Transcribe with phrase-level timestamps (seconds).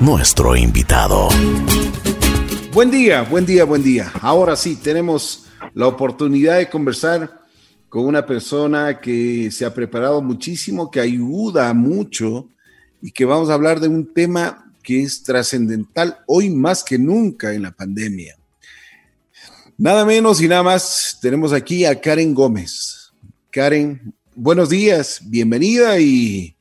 [0.00, 1.28] nuestro invitado.
[2.72, 4.10] Buen día, buen día, buen día.
[4.22, 7.42] Ahora sí, tenemos la oportunidad de conversar
[7.90, 12.48] con una persona que se ha preparado muchísimo, que ayuda mucho
[13.02, 17.52] y que vamos a hablar de un tema que es trascendental hoy más que nunca
[17.52, 18.38] en la pandemia.
[19.76, 23.12] Nada menos y nada más, tenemos aquí a Karen Gómez.
[23.50, 26.51] Karen, buenos días, bienvenida y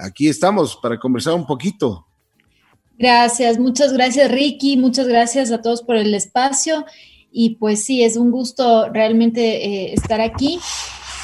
[0.00, 2.06] aquí estamos para conversar un poquito.
[2.98, 6.84] Gracias, muchas gracias Ricky, muchas gracias a todos por el espacio
[7.32, 10.60] y pues sí, es un gusto realmente eh, estar aquí.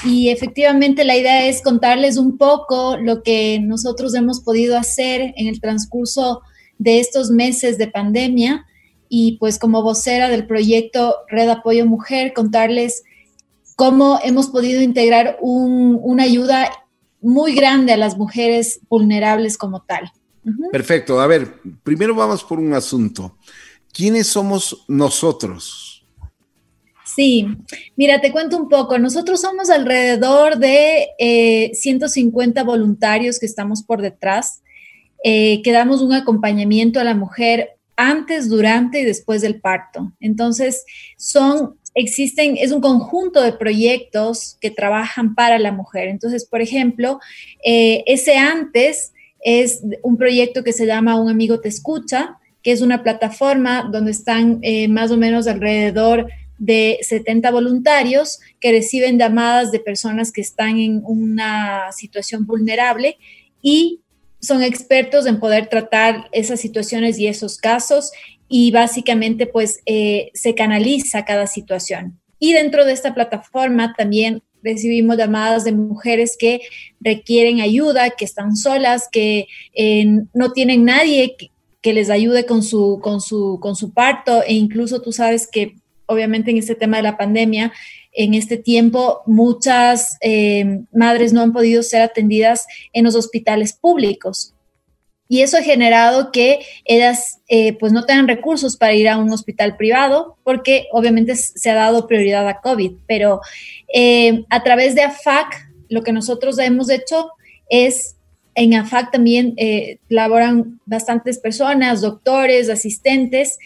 [0.05, 5.48] Y efectivamente la idea es contarles un poco lo que nosotros hemos podido hacer en
[5.48, 6.43] el transcurso
[6.79, 8.67] de estos meses de pandemia
[9.09, 13.05] y pues como vocera del proyecto Red Apoyo Mujer, contarles
[13.75, 16.70] cómo hemos podido integrar una ayuda
[17.20, 20.11] muy grande a las mujeres vulnerables como tal.
[20.70, 21.20] Perfecto.
[21.20, 23.36] A ver, primero vamos por un asunto.
[23.92, 26.06] ¿Quiénes somos nosotros?
[27.17, 27.47] Sí,
[27.97, 28.98] mira, te cuento un poco.
[28.98, 34.62] Nosotros somos alrededor de 150 eh, voluntarios que estamos por detrás,
[35.25, 40.12] eh, que damos un acompañamiento a la mujer antes, durante y después del parto.
[40.20, 40.84] Entonces,
[41.17, 46.08] son existen, es un conjunto de proyectos que trabajan para la mujer.
[46.08, 47.19] Entonces, por ejemplo,
[47.64, 52.83] eh, ese antes es un proyecto que se llama Un amigo te escucha, que es
[52.83, 59.72] una plataforma donde están eh, más o menos alrededor de 70 voluntarios que reciben llamadas
[59.72, 63.16] de personas que están en una situación vulnerable
[63.62, 64.00] y
[64.41, 68.12] son expertos en poder tratar esas situaciones y esos casos
[68.48, 72.19] y básicamente pues eh, se canaliza cada situación.
[72.39, 76.61] Y dentro de esta plataforma también recibimos llamadas de mujeres que
[77.00, 81.50] requieren ayuda, que están solas, que eh, no tienen nadie que,
[81.92, 86.50] les ayude con su, con, su, con su parto e incluso tú sabes que obviamente
[86.50, 87.72] en este tema de la pandemia,
[88.10, 94.56] en este tiempo muchas eh, madres no han podido ser atendidas en los hospitales públicos.
[95.28, 99.31] Y eso ha generado que ellas eh, pues no tengan recursos para ir a un
[99.32, 102.92] hospital privado porque obviamente se ha dado prioridad a COVID.
[103.06, 103.41] Pero
[103.92, 107.31] eh, a través de AFAC, lo que nosotros hemos hecho
[107.69, 108.16] es,
[108.54, 113.59] en AFAC también eh, laboran bastantes personas, doctores, asistentes,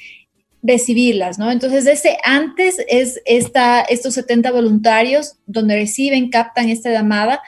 [0.62, 1.50] recibirlas, ¿no?
[1.50, 7.40] Entonces, ese antes es esta, estos 70 voluntarios donde reciben, captan esta llamada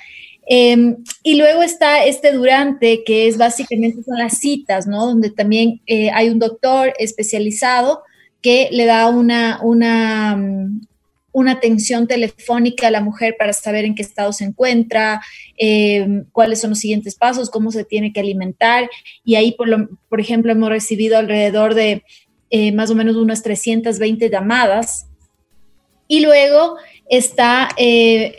[0.47, 5.07] Em, y luego está este durante, que es básicamente son las citas, ¿no?
[5.07, 8.03] Donde también eh, hay un doctor especializado
[8.41, 10.81] que le da una, una, mm,
[11.33, 15.23] una atención telefónica a la mujer para saber en qué estado se encuentra,
[15.57, 18.91] em, cuáles son los siguientes pasos, cómo se tiene que alimentar.
[19.25, 22.03] Y ahí, por, lo, por ejemplo, hemos recibido alrededor de
[22.51, 25.07] eh, más o menos unas 320 llamadas.
[26.09, 26.77] Y luego
[27.09, 28.35] está eh,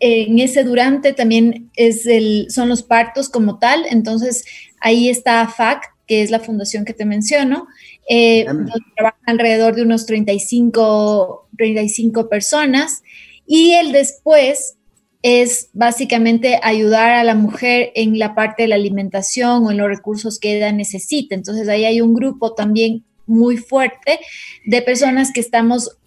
[0.00, 4.44] en ese durante también es el, son los partos como tal, entonces
[4.80, 7.66] ahí está FAC, que es la fundación que te menciono,
[8.08, 13.02] eh, donde trabajan alrededor de unos 35, 35 personas,
[13.46, 14.76] y el después
[15.22, 19.88] es básicamente ayudar a la mujer en la parte de la alimentación o en los
[19.88, 21.34] recursos que ella necesita.
[21.34, 24.20] Entonces ahí hay un grupo también muy fuerte
[24.64, 25.98] de personas que estamos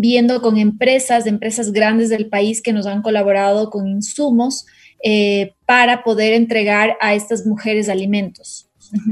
[0.00, 4.66] viendo con empresas, empresas grandes del país que nos han colaborado con insumos
[5.02, 8.68] eh, para poder entregar a estas mujeres alimentos.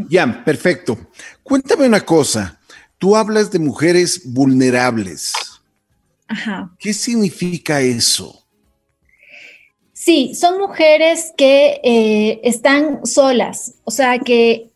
[0.09, 0.99] Ya, perfecto.
[1.43, 2.59] Cuéntame una cosa.
[2.99, 5.33] Tú hablas de mujeres vulnerables.
[6.29, 6.75] Ajá.
[6.79, 8.47] ¿Qué significa eso?
[9.93, 14.71] Sí, son mujeres que eh, están solas, o sea, que,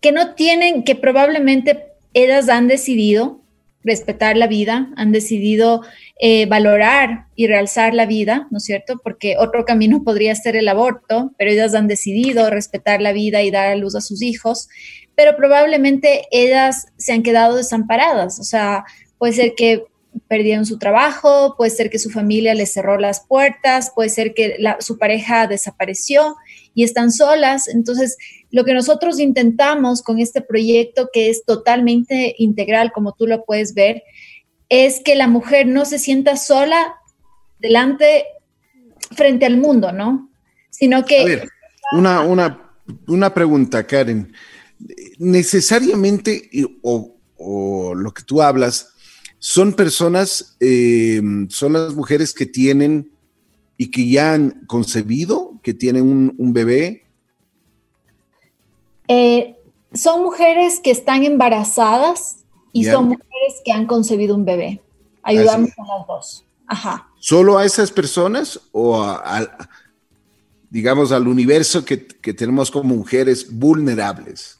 [0.00, 3.41] que no tienen, que probablemente ellas han decidido
[3.84, 5.82] respetar la vida, han decidido
[6.20, 9.00] eh, valorar y realzar la vida, ¿no es cierto?
[9.02, 13.50] Porque otro camino podría ser el aborto, pero ellas han decidido respetar la vida y
[13.50, 14.68] dar a luz a sus hijos,
[15.14, 18.84] pero probablemente ellas se han quedado desamparadas, o sea,
[19.18, 19.84] puede ser que
[20.28, 24.56] perdieron su trabajo, puede ser que su familia les cerró las puertas, puede ser que
[24.80, 26.36] su pareja desapareció
[26.74, 27.68] y están solas.
[27.68, 28.16] Entonces,
[28.52, 33.74] lo que nosotros intentamos con este proyecto, que es totalmente integral, como tú lo puedes
[33.74, 34.04] ver,
[34.68, 36.94] es que la mujer no se sienta sola
[37.58, 38.24] delante,
[39.16, 40.30] frente al mundo, ¿no?
[40.70, 41.22] Sino que...
[41.22, 41.48] A ver,
[41.92, 42.72] una, una,
[43.08, 44.32] una pregunta, Karen.
[45.18, 46.48] Necesariamente,
[46.82, 48.92] o, o lo que tú hablas,
[49.44, 53.10] son personas, eh, son las mujeres que tienen
[53.76, 57.06] y que ya han concebido, que tienen un, bebé.
[59.08, 59.56] Eh,
[59.92, 64.80] son mujeres que están embarazadas y son mujeres que han concebido un bebé.
[65.22, 66.44] Ayudamos a las dos.
[66.66, 67.08] Ajá.
[67.18, 69.68] ¿Solo a esas personas o a,
[70.70, 74.58] digamos, al universo que, tenemos como mujeres vulnerables?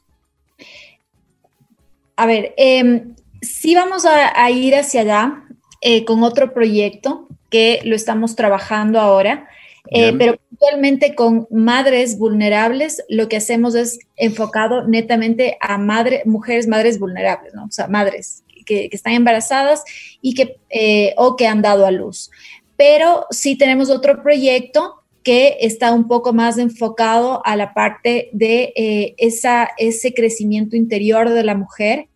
[2.17, 3.06] A ver, eh,
[3.41, 5.44] sí vamos a, ir hacia allá
[5.81, 9.49] eh, con otro proyecto que lo estamos trabajando ahora.
[9.90, 16.69] Eh, pero actualmente con madres vulnerables, lo que hacemos es enfocado netamente a madre, mujeres,
[16.69, 17.64] madres vulnerables, ¿no?
[17.64, 19.82] O sea, madres que, están embarazadas
[20.20, 22.31] y que, eh, o que han dado a luz.
[22.76, 28.73] Pero sí tenemos otro proyecto que está un poco más enfocado a la parte de
[28.76, 32.08] eh, esa, ese crecimiento interior de la mujer,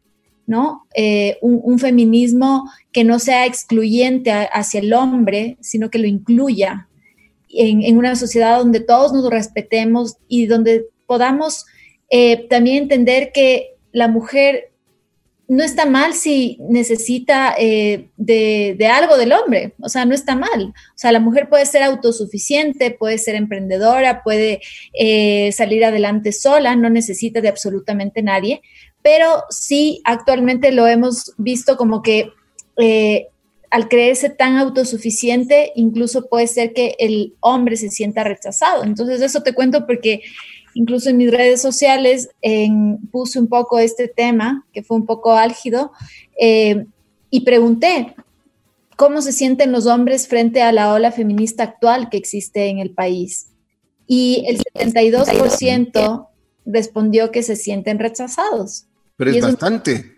[0.47, 0.87] ¿no?
[1.41, 6.89] un, feminismo que no sea excluyente hacia el hombre, sino que lo incluya,
[7.57, 11.65] en, una sociedad donde todos nos respetemos y donde podamos
[12.11, 14.71] eh, también entender que la mujer
[15.49, 20.75] no está mal si necesita eh, de, algo del hombre, o sea, no está mal.
[20.75, 24.61] O sea, la mujer puede ser autosuficiente, puede ser emprendedora, puede
[24.99, 28.61] eh, salir adelante sola, no necesita de absolutamente nadie,
[29.03, 32.33] pero sí actualmente lo hemos visto como que
[33.71, 38.85] al creerse tan autosuficiente, incluso puede ser que el hombre se sienta rechazado.
[38.85, 40.23] Entonces, eso te cuento porque
[40.75, 42.29] incluso en mis redes sociales
[43.11, 45.93] puse un poco este tema, que fue un poco álgido,
[46.41, 46.87] eh,
[47.31, 48.15] y pregunté,
[48.97, 52.91] ¿cómo se sienten los hombres frente a la ola feminista actual que existe en el
[52.91, 53.49] país?
[54.07, 56.29] Y el 72%
[56.67, 58.87] respondió que se sienten rechazados.
[59.17, 60.16] Pero es, bastante.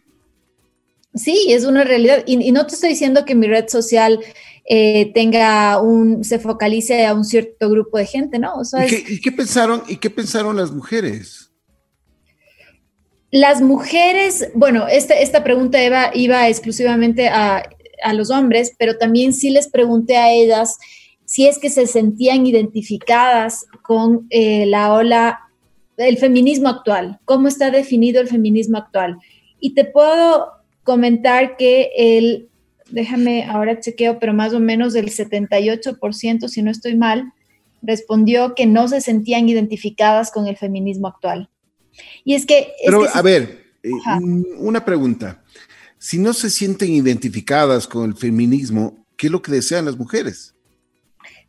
[1.18, 2.22] Sí, es una realidad.
[2.26, 4.20] Y, no te estoy diciendo que mi red social
[4.64, 8.54] eh, tenga un, se focalice a un cierto grupo de gente, ¿no?
[8.86, 11.50] ¿Y, qué, pensaron, ¿Y qué pensaron las mujeres?
[13.30, 17.68] Las mujeres, bueno, esta, esta pregunta iba, iba exclusivamente a,
[18.12, 20.78] los hombres, pero también sí les pregunté a ellas
[21.24, 25.40] si es que se sentían identificadas con eh, la ola,
[25.96, 29.18] el feminismo actual, cómo está definido el feminismo actual.
[29.58, 30.57] Y te puedo
[30.88, 32.48] comentar que el,
[32.90, 37.34] déjame ahora chequeo, pero más o menos del 78%, si no estoy mal,
[37.82, 41.50] respondió que no se sentían identificadas con el feminismo actual.
[42.24, 42.72] Y es que...
[42.86, 43.90] Pero, a ver, eh,
[44.56, 45.44] una pregunta.
[45.98, 50.54] Si no se sienten identificadas con el feminismo, ¿qué es lo que desean las mujeres?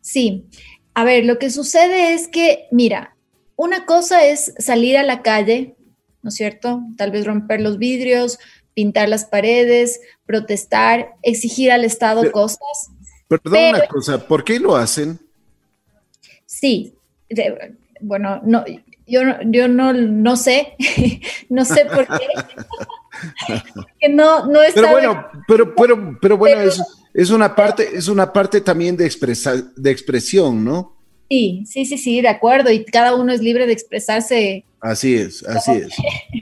[0.02, 0.48] Sí,
[0.96, 3.16] a ver, lo que sucede es que, mira,
[3.56, 5.78] una cosa es salir a la calle,
[6.24, 6.82] ¿no es cierto?
[6.98, 8.38] Tal vez romper los vidrios,
[8.80, 12.92] pintar las paredes, protestar, exigir al Estado cosas.
[13.28, 15.20] Perdón una cosa, ¿por qué lo hacen?
[16.46, 16.96] Sí,
[18.00, 18.64] bueno, no,
[19.06, 20.78] yo, yo no, no sé,
[21.50, 22.28] no sé por qué.
[24.12, 26.82] no, no está pero bueno, pero, pero, pero bueno, es,
[27.14, 29.12] es, una parte, es una parte también de,
[29.76, 30.96] de expresión, ¿no?
[31.30, 35.46] Sí, sí, sí, sí, de acuerdo, y cada uno es libre de expresarse Así es,
[35.46, 35.94] así es.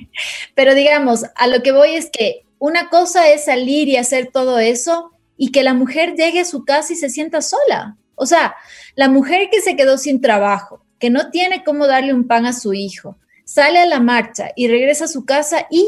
[0.55, 4.59] Pero digamos, a lo que voy es que una cosa es salir y hacer todo
[4.59, 7.97] eso y que la mujer llegue a su casa y se sienta sola.
[8.15, 8.55] O sea,
[8.95, 12.53] la mujer que se quedó sin trabajo, que no tiene cómo darle un pan a
[12.53, 15.85] su hijo, sale a la marcha y regresa a su casa y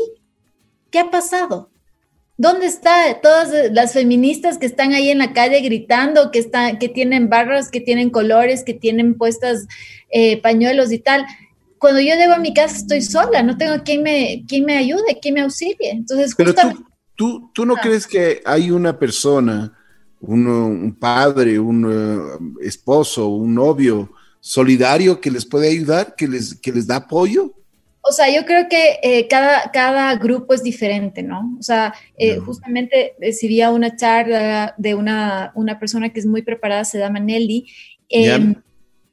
[0.91, 1.69] ¿qué ha pasado?
[2.39, 6.89] ¿Dónde están todas las feministas que están ahí en la calle gritando, que, están, que
[6.89, 9.67] tienen barras, que tienen colores, que tienen puestas
[10.09, 11.25] eh, pañuelos y tal?
[11.79, 15.19] cuando yo llego a mi casa estoy sola, no tengo quien me, quien me ayude,
[15.21, 15.91] quien me auxilie.
[15.91, 16.53] Entonces, Pero
[17.15, 17.79] tú, tú, no ah.
[17.81, 19.73] crees que hay una persona,
[20.19, 26.71] un, padre, un uh, esposo, un novio solidario que les puede ayudar, que les, que
[26.71, 27.53] les da apoyo?
[28.09, 31.55] O sea, yo creo que eh, cada, cada grupo es diferente, ¿no?
[31.59, 36.85] O sea, eh, justamente recibía una charla de una, una persona que es muy preparada,
[36.85, 37.67] se llama Nelly,
[38.09, 38.55] eh,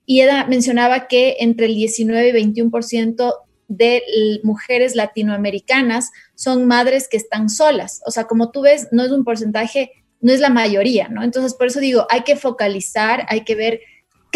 [0.06, 3.34] y ella mencionaba que entre el 19 y 21%
[3.68, 4.02] de
[4.42, 8.00] mujeres latinoamericanas son madres que están solas.
[8.06, 9.90] O sea, como tú ves, no es un porcentaje,
[10.22, 11.22] no es la mayoría, ¿no?
[11.22, 13.80] Entonces, por eso digo, hay que focalizar, hay que ver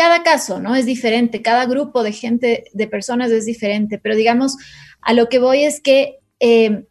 [0.00, 0.74] cada caso, ¿no?
[0.76, 4.56] Es diferente, cada grupo de gente, de personas es diferente, pero digamos,
[5.02, 6.86] a lo que voy es que eh,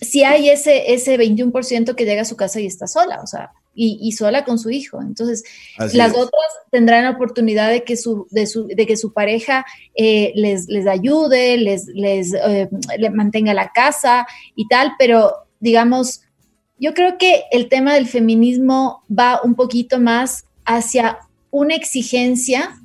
[0.00, 3.50] si hay ese, ese 21% que llega a su casa y está sola, o sea,
[3.74, 5.00] y, sola con su hijo.
[5.02, 5.42] Entonces,
[5.92, 9.66] las otras tendrán la oportunidad de que su, de, que su pareja
[9.96, 12.68] eh, les, les, ayude, les, les eh,
[13.12, 16.20] mantenga la casa y tal, pero digamos,
[16.78, 21.18] yo creo que el tema del feminismo va un poquito más hacia
[21.52, 22.80] una exigencia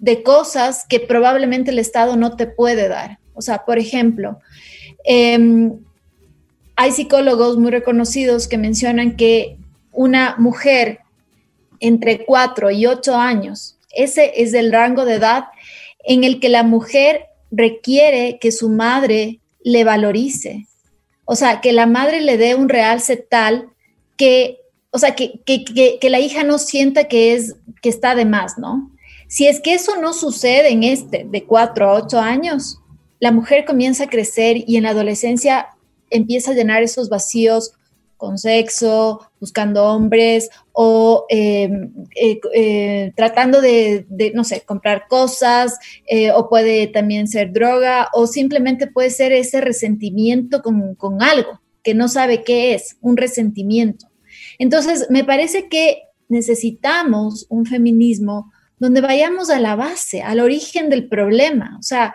[0.00, 3.20] de cosas que probablemente el Estado no te puede dar.
[3.34, 4.40] O sea, por ejemplo,
[5.04, 5.78] em,
[6.74, 9.58] hay psicólogos muy reconocidos que mencionan que
[9.92, 11.00] una mujer
[11.78, 15.44] entre 4 y 8 años, ese es el rango de edad
[16.04, 20.66] en el que la mujer requiere que su madre le valorice.
[21.24, 23.68] O sea, que la madre le dé un realce tal
[24.16, 24.61] que,
[24.92, 28.92] o sea, que, que, la hija no sienta que, es, que está de más, ¿no?
[29.26, 32.78] Si es que eso no sucede en este de 4 a 8 años,
[33.18, 35.68] la mujer comienza a crecer y en la adolescencia
[36.10, 37.72] empieza a llenar esos vacíos
[38.18, 46.30] con sexo, buscando hombres o em, eh, eh, tratando de, no sé, comprar cosas eh,
[46.30, 51.94] o puede también ser droga o simplemente puede ser ese resentimiento con, con algo que
[51.94, 54.11] no sabe qué es, un resentimiento.
[54.62, 61.08] Entonces, me parece que necesitamos un feminismo donde vayamos a la base, al origen del
[61.08, 61.76] problema.
[61.80, 62.14] O sea,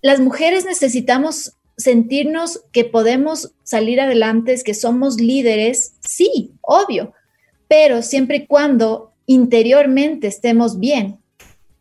[0.00, 7.12] las mujeres necesitamos sentirnos que podemos salir adelante, que somos líderes, sí, obvio,
[7.68, 11.20] pero siempre y cuando interiormente estemos bien.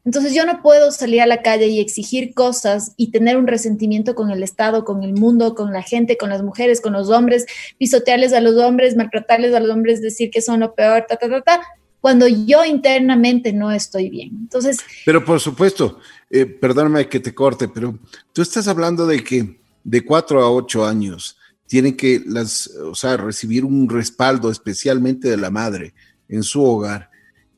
[0.04, 4.16] Entonces yo no puedo salir a la calle y exigir cosas y tener un resentimiento
[4.16, 7.46] con el Estado, con el mundo, con la gente, con las mujeres, con los hombres,
[7.78, 11.30] pisotearles a los hombres, maltratarles a los hombres, decir que son lo peor, ta, ta,
[11.30, 11.62] ta, ta,
[12.00, 14.30] cuando yo internamente no estoy bien.
[14.42, 14.78] Entonces...
[15.06, 16.00] Pero por supuesto,
[16.32, 17.98] eh, perdóname que te corte, pero
[18.34, 23.18] tú estás hablando de que de cuatro a ocho años tienen que las, o sea,
[23.18, 25.94] recibir un respaldo especialmente de la madre
[26.28, 27.12] en su hogar.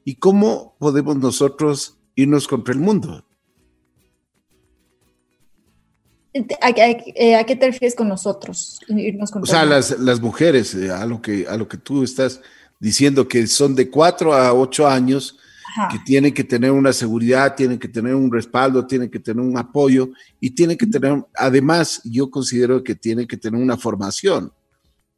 [0.03, 3.25] ¿Y cómo podemos nosotros irnos contra el mundo?
[6.61, 8.79] ¿A, qué te refieres con nosotros?
[9.41, 12.41] o sea, las, las, mujeres, eh, a, lo que, a lo que tú estás
[12.79, 15.37] diciendo, que son de cuatro a ocho años,
[15.91, 19.57] que tienen que tener una seguridad, tienen que tener un respaldo, tienen que tener un
[19.57, 24.51] apoyo y tienen que tener, además, yo considero que tienen que tener una formación.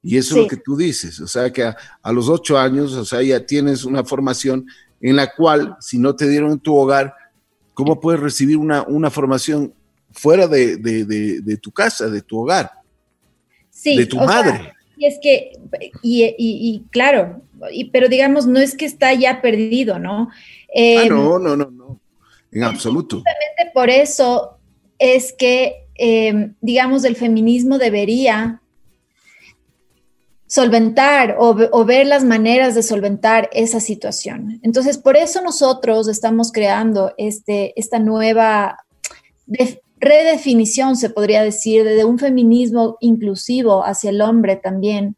[0.01, 3.03] Y eso es lo que tú dices, o sea que a, los ocho años, o
[3.03, 4.67] sea, ya tienes una formación
[5.05, 7.13] en la cual, si no te dieron en tu hogar,
[7.75, 9.71] ¿cómo puedes recibir una, una formación
[10.11, 12.71] fuera de, de, tu casa, de tu hogar?
[13.69, 14.73] Sí, de tu madre.
[14.97, 15.59] y es que,
[16.01, 17.43] y, y, y claro,
[17.91, 20.29] pero digamos, no es que está ya perdido, ¿no?
[20.31, 20.33] ah,
[20.73, 21.99] em, no, no, no, no,
[22.51, 23.17] en absoluto.
[23.17, 24.57] Justamente por eso
[24.97, 28.59] es que, em, digamos, el feminismo debería
[30.47, 34.59] solventar o, ver las maneras de solventar esa situación.
[34.61, 38.85] Entonces, por eso nosotros estamos creando este, esta nueva
[39.99, 45.15] redefinición, se podría decir, de un feminismo inclusivo hacia el hombre también,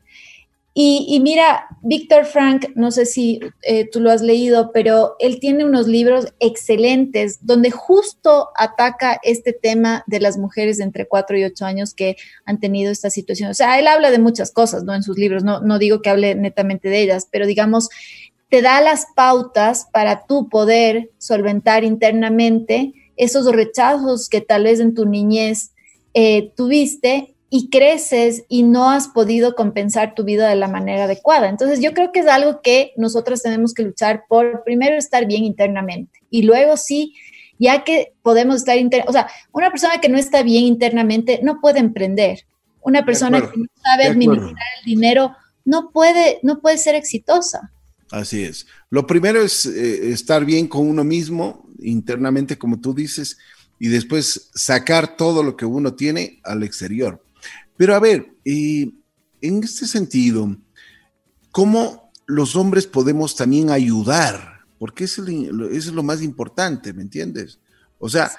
[0.80, 5.66] y, mira, Víctor Frank, no sé si eh, tú lo has leído, pero él tiene
[5.66, 11.46] unos libros excelentes donde justo ataca este tema de las mujeres de entre 4 y
[11.46, 12.16] 8 años que
[12.46, 13.50] han tenido esta situación.
[13.50, 14.94] O sea, él habla de muchas cosas, ¿no?
[14.94, 17.90] En sus libros, no, no digo que hable netamente de ellas, pero digamos,
[18.48, 24.94] te da las pautas para tú poder solventar internamente esos rechazos que tal vez en
[24.94, 25.72] tu niñez
[26.14, 31.50] eh, tuviste y creces y no has podido compensar tu vida de la manera adecuada.
[31.50, 35.46] Entonces yo creo que es algo que nosotros tenemos que luchar por primero estar bien
[35.46, 37.16] internamente y luego sí,
[37.58, 41.60] ya que podemos estar internamente, o sea, una persona que no está bien internamente no
[41.62, 42.46] puede emprender.
[42.82, 45.36] Una persona que no sabe administrar el dinero
[45.66, 47.72] no puede, no puede ser exitosa.
[48.12, 48.68] Así es.
[48.90, 53.38] Lo primero es eh, estar bien con uno mismo internamente, como tú dices,
[53.80, 57.22] y después sacar todo lo que uno tiene al exterior.
[57.78, 60.56] Pero a ver, en este sentido,
[61.52, 64.66] ¿cómo los hombres podemos también ayudar?
[64.80, 67.60] Porque eso es lo más importante, ¿me entiendes?
[68.00, 68.32] O sea,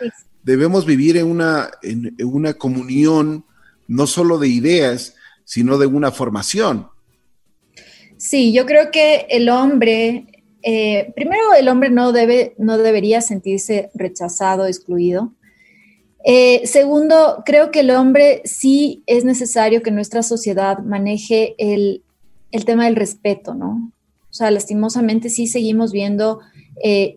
[0.42, 3.45] debemos vivir en una, en, una comunión
[3.87, 5.14] no solo de ideas,
[5.45, 6.88] sino de una formación.
[8.16, 13.90] Sí, yo creo que el hombre, eh, primero el hombre no, debe, no debería sentirse
[13.95, 15.33] rechazado, excluido.
[16.25, 22.02] Eh, segundo, creo que el hombre sí es necesario que nuestra sociedad maneje el,
[22.66, 23.92] tema del respeto, ¿no?
[24.30, 26.40] O sea, lastimosamente sí seguimos viendo
[26.82, 27.16] eh,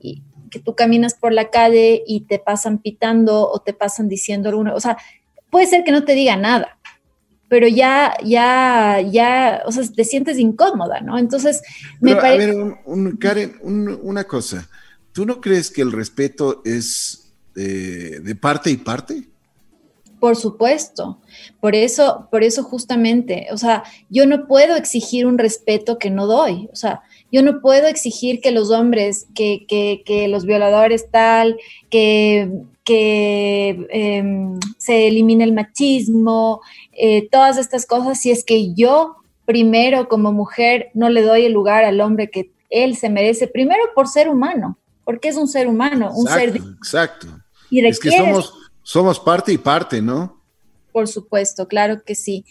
[0.50, 4.76] que tú caminas por la calle y te pasan pitando o te pasan diciendo alguna,
[4.76, 4.98] o sea,
[5.50, 6.78] puede ser que no te diga nada,
[7.50, 11.18] pero ya, ya, ya, o sea, te sientes incómoda, ¿no?
[11.18, 11.62] Entonces,
[12.00, 12.52] me parece...
[12.52, 14.70] A ver, Karen, una cosa,
[15.12, 17.21] ¿tú no crees que el respeto es
[17.56, 19.28] de, parte y parte?
[20.20, 21.20] Por supuesto.
[21.60, 26.28] Por eso, por eso justamente, o sea, yo no puedo exigir un respeto que no
[26.28, 26.70] doy.
[26.72, 31.58] O sea, Yo no puedo exigir que los hombres, que, que, los violadores tal,
[31.90, 32.52] que,
[32.84, 39.16] que em, se elimine el machismo, eh, todas estas cosas, si es que yo
[39.46, 43.82] primero como mujer no le doy el lugar al hombre que él se merece, primero
[43.94, 44.78] por ser humano,
[45.12, 46.56] porque es un ser humano, un ser...
[46.56, 47.28] Exacto.
[47.70, 50.42] Y es que somos, somos parte y parte, ¿no?
[50.94, 52.46] Por supuesto, claro que sí.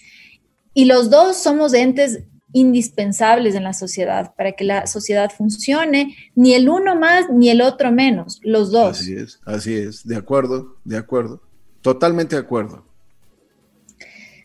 [0.74, 6.52] Y los dos somos entes indispensables en la sociedad para que la sociedad funcione, ni
[6.52, 9.00] el uno más ni el otro menos, los dos.
[9.00, 11.40] Así es, así es, de acuerdo, de acuerdo,
[11.80, 12.84] totalmente de acuerdo.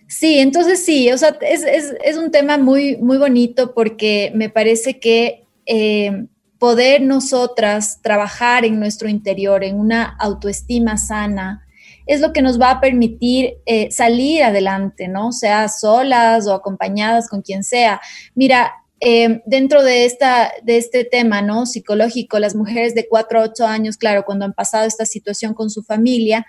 [0.08, 5.44] Sí, entonces sí, o sea, es, un tema muy, muy bonito porque me parece que
[5.66, 6.28] eh,
[6.60, 11.66] poder nosotras trabajar en nuestro interior, en una autoestima sana,
[12.06, 15.32] es lo que nos va a permitir eh, salir adelante, ¿no?
[15.32, 18.00] Sea solas o acompañadas con quien sea.
[18.36, 21.66] Mira, eh, dentro de, esta, de este tema, ¿no?
[21.66, 25.70] Psicológico, las mujeres de 4 a 8 años, claro, cuando han pasado esta situación con
[25.70, 26.46] su familia,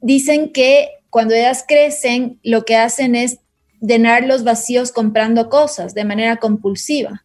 [0.00, 3.38] dicen que cuando ellas crecen, lo que hacen es
[3.80, 7.23] llenar los vacíos comprando cosas de manera compulsiva.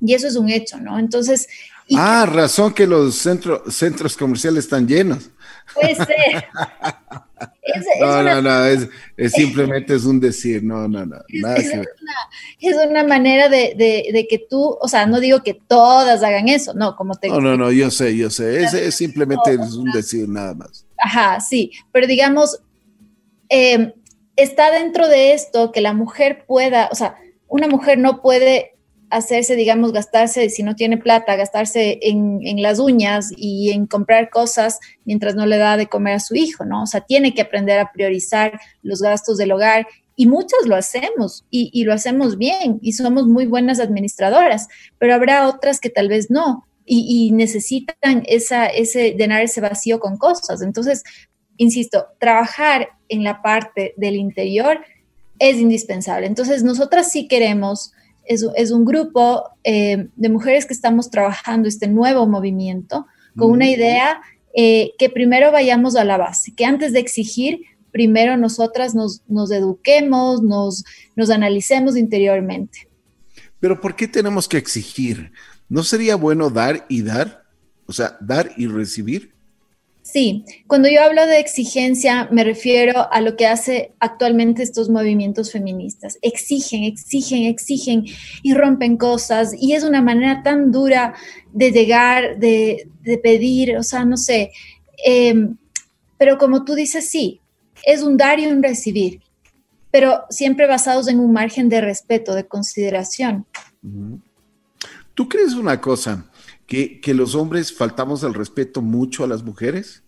[0.00, 0.98] Y eso es un hecho, ¿no?
[0.98, 1.48] Entonces...
[1.96, 5.30] Ah, razón que los centros comerciales están llenos.
[5.74, 6.44] Puede ser.
[8.00, 8.88] no, no, no, es,
[9.32, 11.16] simplemente es un decir, no, no, no.
[11.30, 16.96] Es, una, manera de, que tú, o sea, no digo que todas hagan eso, no,
[16.96, 20.54] como te No, no, no, yo sé, yo sé, es, simplemente es un decir nada
[20.54, 20.86] más.
[20.98, 22.60] Ajá, sí, pero digamos,
[23.48, 23.92] em,
[24.36, 28.74] está dentro de esto que la mujer pueda, o sea, una mujer no puede
[29.10, 34.78] hacerse, digamos, gastarse, si no tiene plata, gastarse en, las uñas y en comprar cosas
[35.04, 36.82] mientras no le da de comer a su hijo, ¿no?
[36.82, 39.86] O sea, tiene que aprender a priorizar los gastos del hogar
[40.16, 45.48] y muchas lo hacemos y, lo hacemos bien y somos muy buenas administradoras, pero habrá
[45.48, 50.62] otras que tal vez no y, necesitan esa, ese, llenar ese vacío con cosas.
[50.62, 51.04] Entonces,
[51.56, 54.80] insisto, trabajar en la parte del interior
[55.38, 56.26] es indispensable.
[56.26, 57.92] Entonces, nosotras sí queremos
[58.28, 64.20] es, un grupo eh, de mujeres que estamos trabajando este nuevo movimiento con una idea
[64.54, 67.60] eh, que primero vayamos a la base, que antes de exigir,
[67.92, 70.84] primero nosotras nos, eduquemos, nos,
[71.16, 72.88] nos analicemos interiormente.
[73.60, 75.32] Pero ¿por qué tenemos que exigir?
[75.68, 77.44] ¿No sería bueno dar y dar?
[77.86, 79.34] O sea, dar y recibir.
[80.10, 85.52] Sí, cuando yo hablo de exigencia me refiero a lo que hace actualmente estos movimientos
[85.52, 86.18] feministas.
[86.22, 88.06] Exigen, exigen, exigen
[88.42, 91.14] y rompen cosas y es una manera tan dura
[91.52, 92.88] de llegar, de,
[93.22, 94.50] pedir, o sea, no sé.
[95.04, 95.58] Em,
[96.16, 97.42] pero como tú dices, sí,
[97.84, 99.20] es un dar y un recibir,
[99.90, 103.44] pero siempre basados en un margen de respeto, de consideración.
[105.12, 106.24] ¿Tú crees una cosa?
[106.68, 110.02] Que, los hombres faltamos el respeto mucho a las mujeres?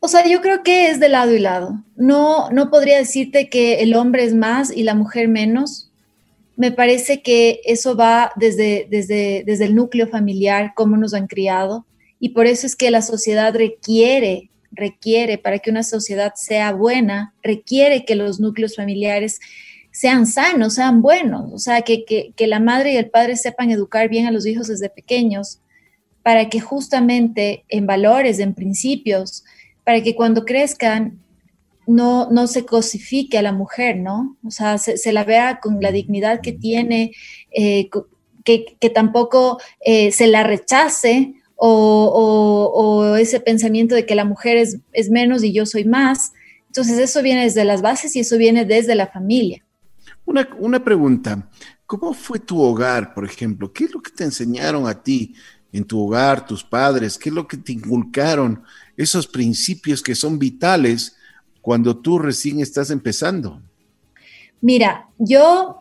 [0.00, 1.82] O sea, yo creo que es de lado y lado.
[1.96, 5.90] No, no podría decirte que el hombre es más y la mujer menos.
[6.56, 11.84] Me parece que eso va desde, desde, desde el núcleo familiar, cómo nos han criado.
[12.20, 17.34] Y por eso es que la sociedad requiere, requiere, para que una sociedad sea buena,
[17.42, 19.40] requiere que los núcleos familiares
[19.98, 24.26] sean sanos, sean buenos, o sea, que, la madre y el padre sepan educar bien
[24.26, 25.58] a los hijos desde pequeños,
[26.22, 29.42] para que justamente en valores, en principios,
[29.82, 31.18] para que cuando crezcan
[31.88, 34.36] no, no se cosifique a la mujer, ¿no?
[34.46, 37.10] O sea, se, la vea con la dignidad que tiene,
[37.50, 37.90] eh,
[38.44, 44.78] que, tampoco eh, se la rechace o, o, ese pensamiento de que la mujer es,
[44.92, 46.34] es menos y yo soy más.
[46.68, 49.64] Entonces eso viene desde las bases y eso viene desde la familia.
[50.28, 51.48] Una, pregunta,
[51.86, 53.72] ¿cómo fue tu hogar, por ejemplo?
[53.72, 55.34] ¿Qué es lo que te enseñaron a ti
[55.72, 57.16] en tu hogar, tus padres?
[57.16, 58.62] ¿Qué es lo que te inculcaron?
[58.94, 61.16] Esos principios que son vitales
[61.62, 63.62] cuando tú recién estás empezando.
[64.60, 65.80] Mira, yo,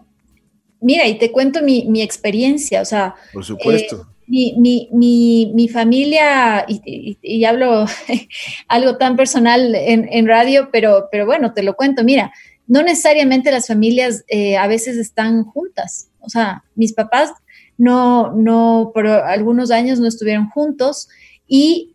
[0.79, 3.15] mira, y te cuento mi, experiencia, o sea.
[3.33, 4.07] Por supuesto.
[4.31, 7.85] Eh, mi, familia, y, hablo
[8.69, 12.05] algo tan personal en, en, radio, pero, pero bueno, te lo cuento.
[12.05, 12.31] Mira,
[12.67, 16.09] no necesariamente las familias eh, a veces están juntas.
[16.19, 17.31] O sea, mis papás
[17.77, 21.07] no, no, por algunos años no estuvieron juntos
[21.47, 21.93] y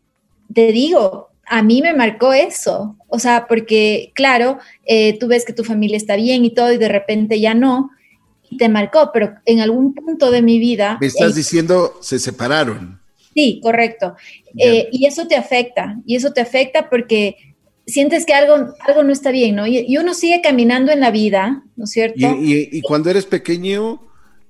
[0.52, 2.96] te digo, a mí me marcó eso.
[3.08, 6.78] O sea, porque claro, eh, tú ves que tu familia está bien y todo y
[6.78, 7.90] de repente ya no,
[8.48, 10.98] y te marcó, pero en algún punto de mi vida...
[11.00, 13.00] Me estás diciendo, se separaron.
[13.34, 14.14] Sí, correcto.
[14.58, 17.51] Eh, y eso te afecta, y eso te afecta porque
[17.86, 19.66] sientes que algo, algo no está bien, ¿no?
[19.66, 22.36] Y, uno sigue caminando en la vida, ¿no es cierto?
[22.40, 24.00] Y, cuando eres pequeño,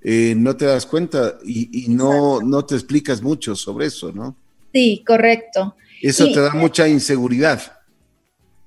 [0.03, 4.37] eh, no te das cuenta y, no, no te explicas mucho sobre eso, ¿no?
[4.73, 5.77] Sí, correcto.
[6.01, 7.61] Eso te da mucha inseguridad.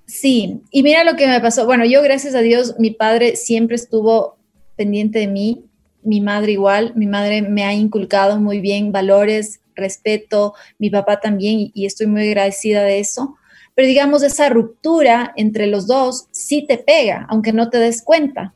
[0.05, 1.65] Sí, y mira lo que me pasó.
[1.65, 4.37] Bueno, yo gracias a Dios, mi padre siempre estuvo
[4.75, 5.65] pendiente de mí,
[6.03, 11.71] mi madre igual, mi madre me ha inculcado muy bien valores, respeto, mi papá también,
[11.73, 13.35] y estoy muy agradecida de eso.
[13.75, 18.53] Pero digamos, esa ruptura entre los dos sí te pega, aunque no te des cuenta.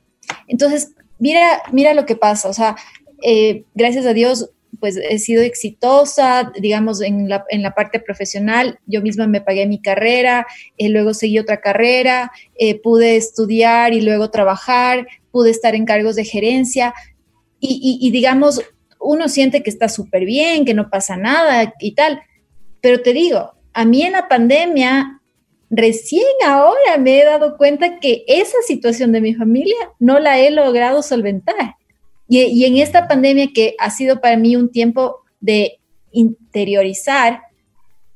[0.48, 2.50] Entonces, mira, mira lo que pasa.
[2.50, 2.76] O sea,
[3.22, 8.80] eh, gracias a Dios, pues he sido exitosa, digamos, en la, en la parte profesional.
[8.86, 14.02] Yo misma me pagué mi carrera, eh, luego seguí otra carrera, eh, pude estudiar y
[14.02, 16.94] luego trabajar, pude estar en cargos de gerencia.
[17.60, 18.62] Y, y digamos,
[19.02, 22.22] uno siente que está súper bien, que no pasa nada y tal.
[22.80, 25.22] Pero te digo, a mí en la pandemia,
[25.70, 30.52] recién ahora me he dado cuenta que esa situación de mi familia no la he
[30.52, 31.78] logrado solventar.
[32.28, 35.80] Y, en esta pandemia que ha sido para mí un tiempo de
[36.12, 37.44] interiorizar,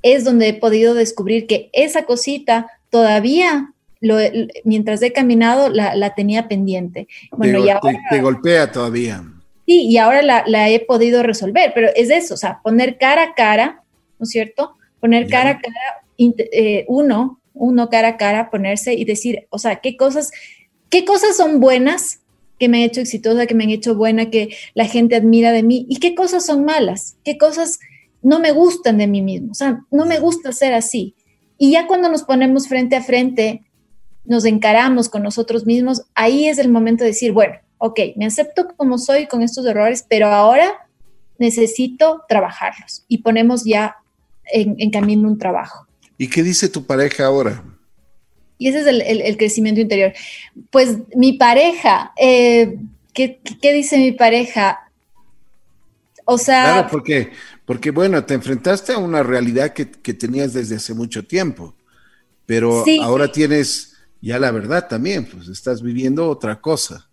[0.02, 3.74] es donde he podido descubrir que esa cosita todavía,
[4.66, 7.08] mientras he caminado, la, tenía pendiente.
[7.32, 9.24] Bueno, te, y ahora, te, golpea todavía.
[9.66, 13.24] Sí, y ahora la, la, he podido resolver, pero es eso, o sea, poner cara
[13.24, 13.82] a cara,
[14.20, 14.76] ¿no es cierto?
[15.04, 19.82] Poner cara a cara, eh, uno, uno cara a cara, ponerse y decir, o sea,
[19.82, 20.32] qué cosas,
[20.88, 22.22] qué cosas son buenas
[22.58, 25.62] que me han hecho exitosa, que me han hecho buena, que la gente admira de
[25.62, 27.82] mí, y qué cosas son malas, qué cosas
[28.22, 31.16] no me gustan de mí mismo, o sea, no me gusta ser así.
[31.58, 33.62] Y ya cuando nos ponemos frente a frente,
[34.24, 38.70] nos encaramos con nosotros mismos, ahí es el momento de decir, bueno, ok, me acepto
[38.78, 40.88] como soy con estos errores, pero ahora
[41.40, 43.04] necesito trabajarlos.
[43.10, 43.98] Y ponemos ya
[44.52, 45.88] en, camino un trabajo.
[46.18, 47.64] ¿Y qué dice tu pareja ahora?
[48.58, 50.14] Y ese es el, crecimiento interior.
[50.70, 52.78] Pues mi pareja, eh,
[53.14, 54.80] ¿qué, dice mi pareja?
[56.26, 56.64] O sea...
[56.64, 57.32] Claro, porque,
[57.66, 61.76] porque bueno, te enfrentaste a una realidad que, tenías desde hace mucho tiempo,
[62.46, 67.10] pero ahora tienes ya la verdad también, pues estás viviendo otra cosa.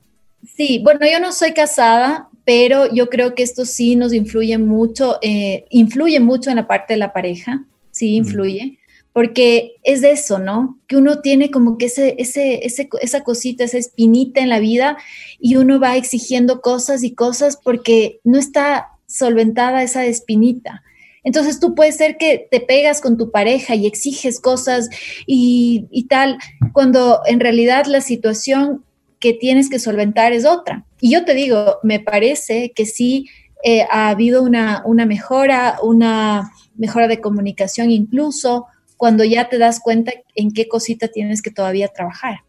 [0.57, 5.19] Sí, bueno, yo no soy casada, pero yo creo que esto sí nos influye mucho,
[5.23, 8.81] eh, influye mucho en la parte de la pareja, sí influye,
[9.13, 10.77] porque es de eso, ¿no?
[10.89, 14.97] Que uno tiene como que ese, ese, esa cosita, esa espinita en la vida
[15.39, 20.83] y uno va exigiendo cosas y cosas porque no está solventada esa espinita.
[21.23, 24.89] Entonces tú puedes ser que te pegas con tu pareja y exiges cosas
[25.25, 26.37] y, y tal,
[26.73, 28.83] cuando en realidad la situación
[29.21, 30.85] que tienes que solventar es otra.
[31.01, 33.29] Y yo te digo, me parece que sí
[33.63, 39.81] eh, ha habido una, una mejora, una mejora de comunicación incluso cuando ya te das
[39.81, 42.41] cuenta en qué cosita tienes que todavía trabajar.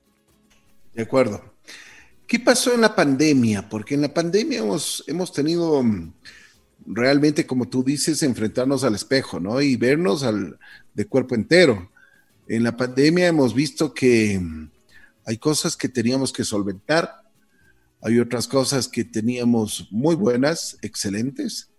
[0.94, 1.42] De acuerdo.
[2.28, 3.68] ¿Qué pasó en la pandemia?
[3.68, 6.14] Porque en la pandemia hemos, hemos tenido mm,
[6.86, 9.62] realmente, como tú dices, enfrentarnos al espejo, ¿no?
[9.62, 10.58] Y vernos al,
[10.94, 11.92] de cuerpo entero.
[12.48, 14.70] En la pandemia hemos visto que mm,
[15.32, 17.22] hay cosas que teníamos que solventar,
[18.02, 21.70] hay otras cosas que teníamos muy buenas, excelentes,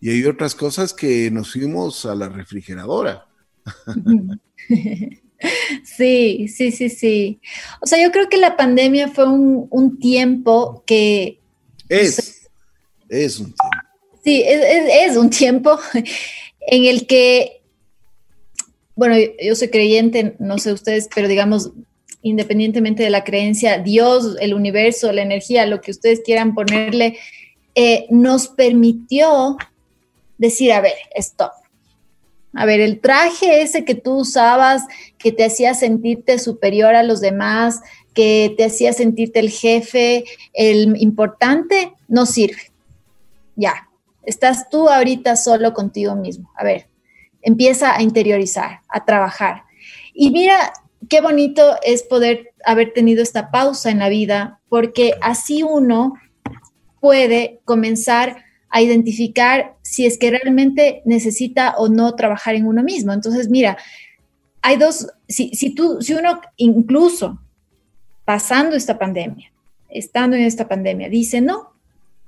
[0.00, 3.26] y hay otras cosas que nos fuimos a la refrigeradora.
[5.82, 7.40] Sí, sí, sí, sí.
[7.80, 11.40] O sea, yo creo que la pandemia fue un, tiempo que...
[11.88, 12.48] Es,
[13.08, 13.88] es un tiempo.
[14.22, 15.80] Sí, es, es, un tiempo
[16.60, 17.64] en el que,
[18.94, 21.72] bueno, yo soy creyente, no sé ustedes, pero digamos,
[22.22, 27.18] independientemente de la creencia, Dios, el universo, la energía, lo que ustedes quieran ponerle,
[27.74, 29.56] eh, nos permitió
[30.38, 31.52] decir, a ver, stop.
[32.54, 34.82] A ver, el traje ese que tú usabas,
[35.18, 37.80] que te hacía sentirte superior a los demás,
[38.14, 42.70] que te hacía sentirte el jefe, el importante, no sirve.
[43.56, 43.88] Ya,
[44.24, 46.50] estás tú ahorita solo contigo mismo.
[46.56, 46.88] A ver,
[47.40, 49.62] empieza a interiorizar, a trabajar.
[50.12, 50.72] Y mira,
[51.08, 56.14] qué bonito es poder haber tenido esta pausa en la vida, porque así uno
[57.00, 63.12] puede comenzar a identificar si es que realmente necesita o no trabajar en uno mismo.
[63.12, 63.76] Entonces, mira,
[64.62, 67.38] hay dos, si, si tú, si uno incluso
[68.24, 69.52] pasando esta pandemia,
[69.88, 71.74] estando en esta pandemia, dice, no,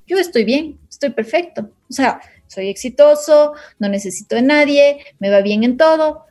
[0.07, 5.41] yo estoy bien, estoy perfecto, o sea, soy exitoso, no necesito de nadie, me va
[5.41, 6.25] bien en todo,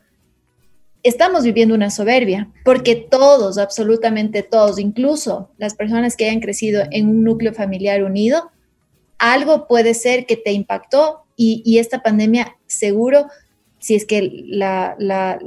[1.03, 7.09] estamos viviendo una soberbia, porque todos, absolutamente todos, incluso las personas que hayan crecido en
[7.09, 8.51] un núcleo familiar unido,
[9.19, 13.27] algo puede ser que te impactó y, esta pandemia seguro
[13.79, 14.95] si es que la,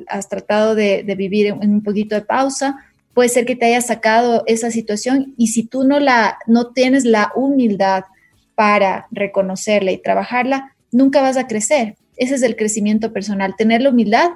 [0.08, 2.76] has tratado de, vivir en un poquito de pausa,
[3.14, 7.06] puede ser que te haya sacado esa situación y si tú no, la, no tienes
[7.06, 8.04] la humildad
[8.54, 11.96] para reconocerla y trabajarla, nunca vas a crecer.
[12.18, 14.32] Ese es el crecimiento personal, tener la humildad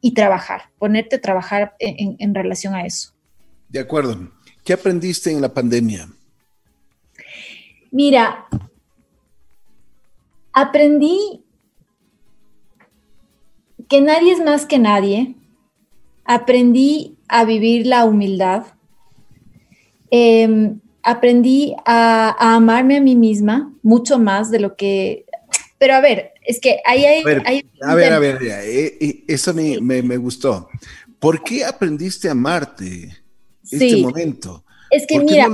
[0.00, 3.12] y trabajar, ponerte a trabajar en relación a eso.
[3.68, 4.30] De acuerdo.
[4.64, 6.08] ¿Qué aprendiste en la pandemia?
[7.90, 8.46] Mira,
[10.52, 11.42] aprendí
[13.88, 15.34] que nadie es más que nadie.
[16.24, 18.66] Aprendí a vivir la humildad.
[20.10, 25.24] Em, aprendí a, amarme a mí misma mucho más de lo que...
[25.78, 27.22] Pero a ver, es que ahí hay...
[27.82, 30.68] A ver, a ver, eh, eh, eso me, me, gustó.
[31.18, 33.16] ¿Por qué aprendiste a amarte
[33.70, 34.64] este momento?
[34.90, 35.48] Es que mira...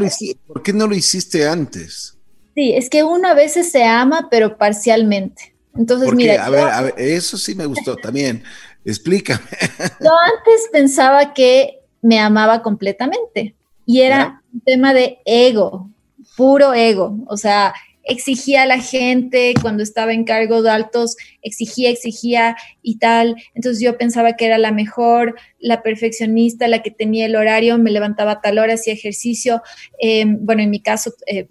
[0.46, 2.16] ¿Por qué no lo hiciste antes?
[2.54, 5.54] Sí, es que uno a veces se ama, pero parcialmente.
[5.76, 6.44] Entonces, mira.
[6.44, 8.42] A ver, a ver, eso sí me gustó también.
[8.84, 9.44] Explícame.
[10.00, 15.90] Yo antes pensaba que me amaba completamente y era un tema de ego,
[16.36, 17.18] puro ego.
[17.26, 17.74] O sea,
[18.06, 23.36] exigía a la gente cuando estaba en cargos altos, exigía, exigía y tal.
[23.54, 27.90] Entonces yo pensaba que era la mejor, la perfeccionista, la que tenía el horario, me
[27.90, 29.62] levantaba a tal hora, hacía ejercicio.
[29.98, 31.48] Em, bueno, en mi caso, eh,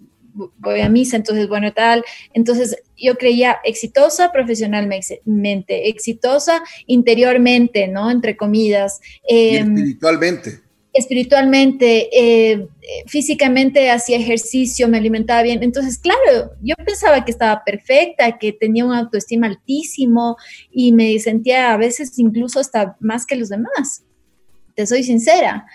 [0.58, 2.04] voy a misa, entonces, bueno, tal.
[2.34, 8.10] Entonces, yo creía exitosa profesionalmente, exitosa interiormente, ¿no?
[8.10, 9.00] Entre comidas.
[9.28, 10.65] Em, espiritualmente.
[10.96, 12.68] Espiritualmente, eh,
[13.06, 15.62] físicamente hacía ejercicio, me alimentaba bien.
[15.62, 20.36] Entonces, claro, yo pensaba que estaba perfecta, que tenía un autoestima altísimo
[20.70, 24.04] y me sentía a veces incluso hasta más que los demás.
[24.74, 25.66] Te soy sincera.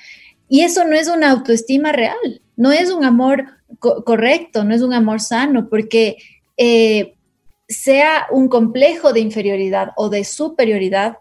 [0.47, 3.45] Y eso no es una autoestima real, no es un amor
[3.79, 6.17] correcto, no es un amor sano, porque
[6.57, 7.15] eh,
[7.67, 11.19] sea un complejo de inferioridad o de superioridad,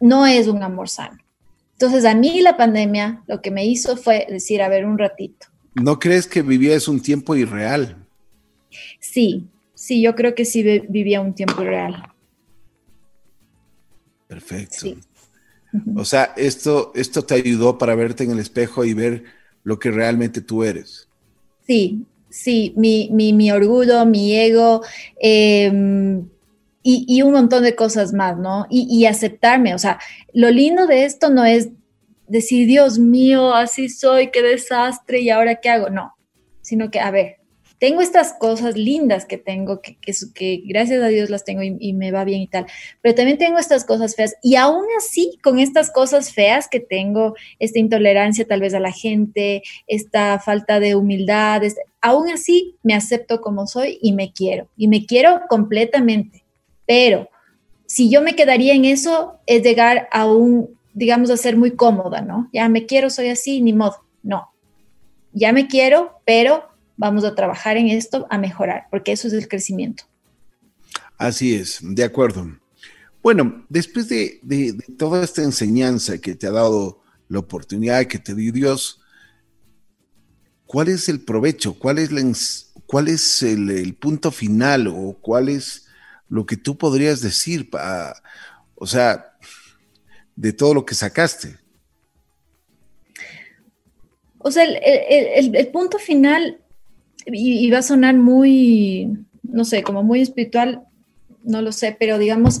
[0.00, 1.18] no es un amor sano.
[1.78, 5.46] Entonces a mí la pandemia lo que me hizo fue decir, a ver, un ratito.
[5.74, 8.06] ¿No crees que vivías un tiempo irreal?
[8.98, 12.02] Sí, sí, yo creo que sí vivía un tiempo irreal.
[14.26, 14.86] Perfecto.
[15.94, 19.24] O sea, esto, esto te ayudó para verte en el espejo y ver
[19.62, 21.08] lo que realmente tú eres.
[21.66, 24.82] Sí, sí, mi, mi, orgullo, mi ego
[25.20, 26.26] em,
[26.88, 28.66] y, un montón de cosas más, ¿no?
[28.70, 29.98] Y, y aceptarme, o sea,
[30.32, 31.70] lo lindo de esto no es
[32.28, 36.14] decir, Dios mío, así soy, qué desastre y ahora qué hago, no,
[36.62, 37.36] sino que, a ver,
[37.78, 39.98] tengo estas cosas lindas que tengo, que,
[40.34, 42.66] que, gracias a Dios las tengo y, me va bien y tal,
[43.02, 47.34] pero también tengo estas cosas feas y aún así con estas cosas feas que tengo,
[47.58, 51.62] esta intolerancia tal vez a la gente, esta falta de humildad,
[52.00, 56.44] aún así me acepto como soy y me quiero y me quiero completamente,
[56.86, 57.28] pero
[57.86, 62.20] si yo me quedaría en eso es llegar a un, digamos, a ser muy cómoda,
[62.20, 62.48] ¿no?
[62.52, 64.50] Ya me quiero, soy así, ni modo, no.
[65.32, 66.64] Ya me quiero, pero
[66.96, 70.04] vamos a trabajar en esto, a mejorar, porque eso es el crecimiento.
[71.18, 72.46] Así es, de acuerdo.
[73.22, 74.40] Bueno, después de,
[74.96, 79.00] toda esta enseñanza que te ha dado la oportunidad que te dio Dios,
[80.64, 81.74] ¿cuál es el provecho?
[81.74, 85.85] ¿Cuál es, cuál es el, punto final o cuál es
[86.28, 87.70] lo que tú podrías decir,
[88.74, 89.36] o sea,
[90.34, 91.56] de todo lo que sacaste?
[94.38, 96.60] O sea, el punto final
[97.26, 100.84] y, va a sonar muy, no sé, como muy espiritual,
[101.42, 102.60] no lo sé, pero digamos,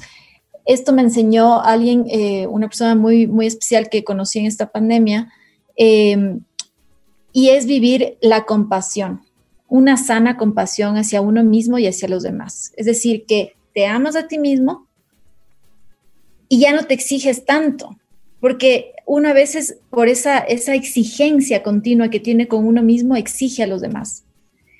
[0.64, 5.32] esto me enseñó alguien, eh, una persona muy, muy especial que conocí en esta pandemia,
[5.76, 6.40] em,
[7.32, 9.22] y es vivir la compasión,
[9.68, 12.72] una sana compasión hacia uno mismo y hacia los demás.
[12.76, 14.88] Es decir, que te amas a ti mismo
[16.48, 17.98] y ya no te exiges tanto,
[18.40, 23.64] porque uno a veces por esa, esa exigencia continua que tiene con uno mismo exige
[23.64, 24.24] a los demás.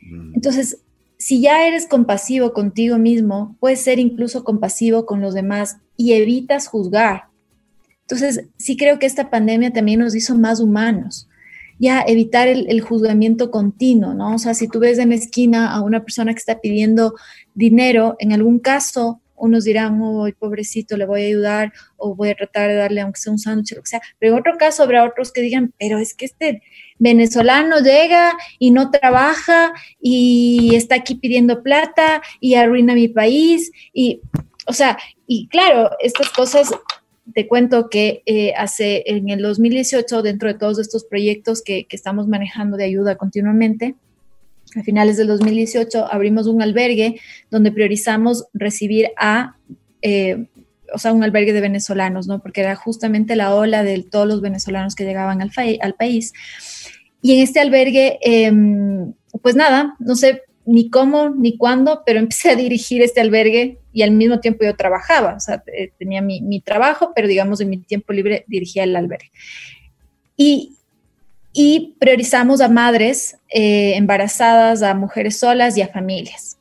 [0.01, 0.37] Mm.
[0.37, 0.79] Entonces,
[1.19, 6.67] si ya eres compasivo contigo mismo, puedes ser incluso compasivo con los demás y evitas
[6.67, 7.25] juzgar.
[8.01, 11.29] Entonces, sí creo que esta pandemia también nos hizo más humanos.
[11.79, 14.35] Ya evitar el, juzgamiento continuo, ¿no?
[14.35, 17.15] O sea, si tú ves en la esquina a una persona que está pidiendo
[17.55, 22.35] dinero, en algún caso unos dirán, oh, pobrecito, le voy a ayudar o voy a
[22.35, 24.01] tratar de darle aunque sea un sándwich, lo que sea.
[24.19, 26.63] Pero en otro caso habrá otros que digan, pero es que este
[26.99, 33.71] venezolano llega y no trabaja y está aquí pidiendo plata y arruina mi país.
[33.93, 34.21] Y,
[34.67, 36.71] o sea, y claro, estas cosas,
[37.35, 42.29] te cuento que eh, hace en el 2018, dentro de todos estos proyectos que, estamos
[42.29, 43.95] manejando de ayuda continuamente,
[44.77, 49.57] a finales del 2018 abrimos un albergue donde priorizamos recibir a
[50.03, 50.47] eh,
[50.93, 52.41] o sea, un albergue de venezolanos, ¿no?
[52.41, 55.51] Porque era justamente la ola de todos los venezolanos que llegaban al,
[55.95, 56.33] país.
[57.23, 59.13] Y en este albergue, em,
[59.43, 64.03] pues nada, no sé ni cómo ni cuándo, pero empecé a dirigir este albergue y
[64.03, 67.71] al mismo tiempo yo trabajaba, o sea, eh, tenía mi, mi trabajo, pero digamos en
[67.71, 69.31] mi tiempo libre dirigía el albergue.
[70.37, 70.77] Y,
[71.53, 76.59] y priorizamos a madres eh, embarazadas, a mujeres solas y a familias.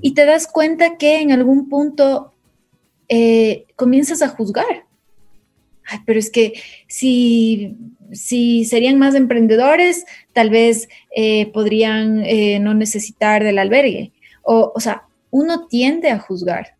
[0.00, 2.32] Y te das cuenta que en algún punto
[3.08, 4.86] eh, comienzas a juzgar.
[5.86, 6.54] Ay, pero es que
[6.88, 7.76] si,
[8.12, 12.22] si serían más emprendedores, tal vez eh, podrían
[12.62, 14.12] no necesitar del albergue.
[14.42, 16.76] O, o sea, uno tiende a juzgar.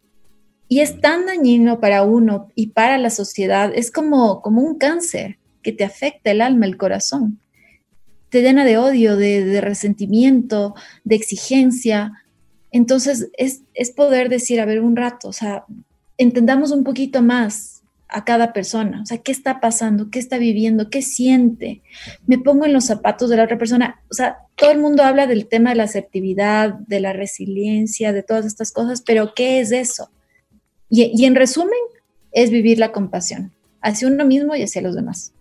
[0.68, 5.38] Y es tan dañino para uno y para la sociedad, es como, como un cáncer
[5.60, 7.40] que te afecta el alma, el corazón.
[8.28, 12.12] Te llena de odio, de, resentimiento, de exigencia.
[12.70, 15.64] Entonces es, es poder decir, a ver, un rato, o sea,
[16.16, 17.73] entendamos un poquito más
[18.08, 21.82] a cada persona, o sea, qué está pasando, qué está viviendo, qué siente.
[22.26, 24.00] Me pongo en los zapatos de la otra persona.
[24.10, 28.22] O sea, todo el mundo habla del tema de la asertividad, de la resiliencia, de
[28.22, 30.10] todas estas cosas, pero ¿qué es eso?
[30.90, 31.78] Y, y en resumen,
[32.34, 35.32] es vivir la compasión hacia uno mismo y hacia los demás.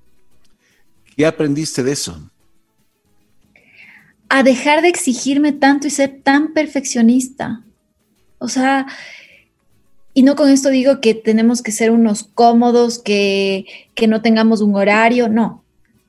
[1.17, 2.29] ¿Qué aprendiste de eso?
[4.29, 7.63] A dejar de exigirme tanto y ser tan perfeccionista.
[8.37, 8.87] O sea,
[10.13, 14.61] y no con esto digo que tenemos que ser unos cómodos, que, que no tengamos
[14.61, 15.63] un horario, no.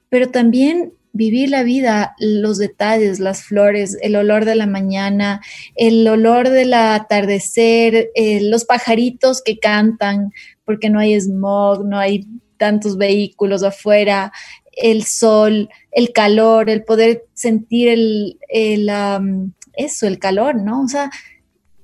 [0.09, 5.41] Pero también vivir la vida, los detalles, las flores, el olor de la mañana,
[5.77, 10.33] el olor del atardecer, eh, los pajaritos que cantan,
[10.65, 12.27] porque no hay smog, no hay
[12.59, 14.33] tantos vehículos afuera,
[14.73, 18.39] el sol, el calor, el poder sentir el,
[19.77, 20.83] eso, el calor, ¿no?
[20.83, 21.11] O sea,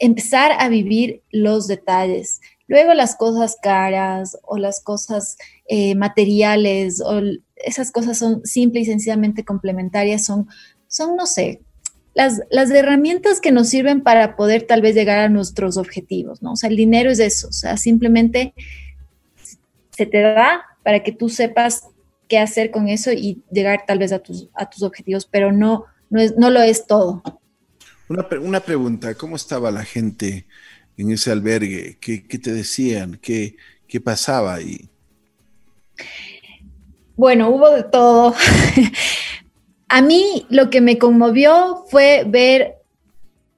[0.00, 2.40] empezar a vivir los detalles.
[2.66, 5.36] Luego las cosas caras o las cosas
[5.68, 7.20] eh, materiales o
[7.56, 10.48] esas cosas son simple y sencillamente complementarias, son,
[10.88, 11.60] son no sé,
[12.14, 16.52] las, las, herramientas que nos sirven para poder tal vez llegar a nuestros objetivos, ¿no?
[16.52, 18.54] O sea, el dinero es eso, o sea, simplemente
[19.90, 21.84] se te da para que tú sepas
[22.28, 25.84] qué hacer con eso y llegar tal vez a tus, a tus objetivos, pero no,
[26.08, 27.22] no, es, no lo es todo.
[28.10, 30.44] Una, una pregunta, ¿cómo estaba la gente
[30.96, 31.96] en ese albergue?
[32.00, 33.20] ¿Qué, qué te decían?
[33.22, 33.54] ¿Qué,
[33.86, 34.88] ¿Qué pasaba ahí?
[37.14, 38.34] Bueno, hubo de todo.
[39.88, 42.78] a mí lo que me conmovió fue ver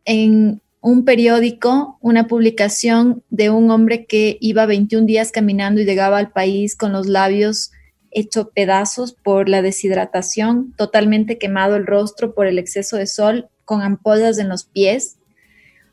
[0.05, 6.19] en un periódico una publicación de un hombre que iba 21 días caminando y llegaba
[6.19, 7.71] al país con los labios
[8.11, 13.83] hecho pedazos por la deshidratación, totalmente quemado el rostro por el exceso de sol, con
[13.83, 15.17] ampollas en los pies.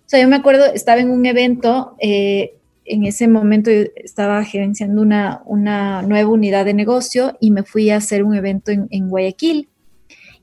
[0.06, 2.56] O sea, yo me acuerdo, estaba en un evento, eh,
[2.86, 7.98] en ese momento estaba gerenciando una, una, nueva unidad de negocio y me fui a
[7.98, 9.70] hacer un evento en, en Guayaquil.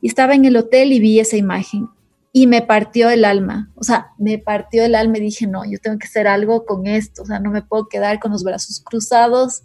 [0.01, 1.89] Y estaba en el hotel y vi esa imagen
[2.33, 5.79] y me partió el alma, o sea, me partió el alma y dije, no, yo
[5.79, 8.83] tengo que hacer algo con esto, o sea, no me puedo quedar con los brazos
[8.85, 9.63] cruzados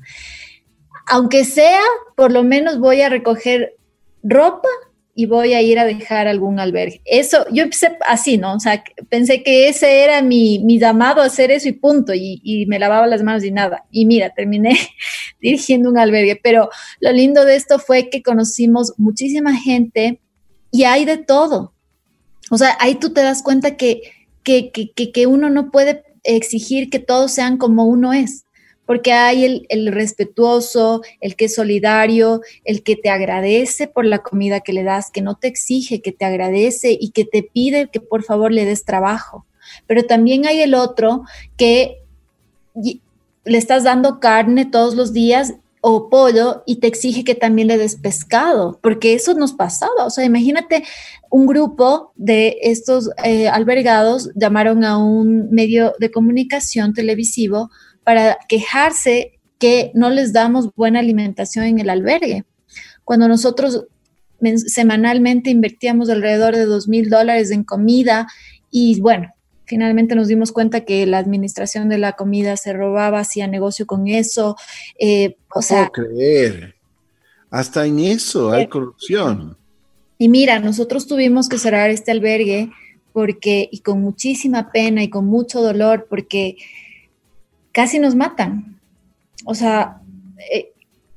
[1.11, 1.81] aunque sea,
[2.15, 3.75] por lo menos voy a recoger
[4.23, 4.69] ropa
[5.13, 7.01] y voy a ir a dejar algún albergue.
[7.05, 8.55] Eso, yo empecé así, ¿no?
[8.55, 12.79] O sea, pensé que ese era mi, mi llamado hacer eso y punto, y, me
[12.79, 13.85] lavaba las manos y nada.
[13.91, 14.77] Y mira, terminé
[15.41, 16.69] dirigiendo un albergue, pero
[16.99, 20.21] lo lindo de esto fue que conocimos muchísima gente
[20.71, 21.73] y hay de todo.
[22.49, 24.01] O sea, ahí tú te das cuenta que,
[24.43, 28.45] que, que, que uno no puede exigir que todos sean como uno es
[28.91, 34.59] porque hay el, respetuoso, el que es solidario, el que te agradece por la comida
[34.59, 38.01] que le das, que no te exige, que te agradece y que te pide que
[38.01, 39.45] por favor le des trabajo.
[39.87, 41.23] Pero también hay el otro
[41.55, 41.99] que
[42.75, 47.77] le estás dando carne todos los días o pollo y te exige que también le
[47.77, 50.05] des pescado, porque eso nos pasaba.
[50.05, 50.83] O sea, imagínate
[51.29, 57.69] un grupo de estos eh, albergados llamaron a un medio de comunicación televisivo
[58.03, 62.45] para quejarse que no les damos buena alimentación en el albergue.
[63.03, 63.85] Cuando nosotros
[64.67, 68.27] semanalmente invertíamos alrededor de dos mil dólares en comida
[68.71, 69.31] y bueno,
[69.65, 74.07] finalmente nos dimos cuenta que la administración de la comida se robaba, hacía negocio con
[74.07, 74.57] eso.
[74.99, 76.75] Eh, o sea, puedo creer.
[77.49, 79.57] Hasta en eso hay corrupción.
[80.17, 82.71] Y mira, nosotros tuvimos que cerrar este albergue
[83.13, 86.57] porque, y con muchísima pena y con mucho dolor, porque
[87.71, 88.79] casi nos matan.
[89.45, 90.01] O sea,
[90.51, 90.71] eh,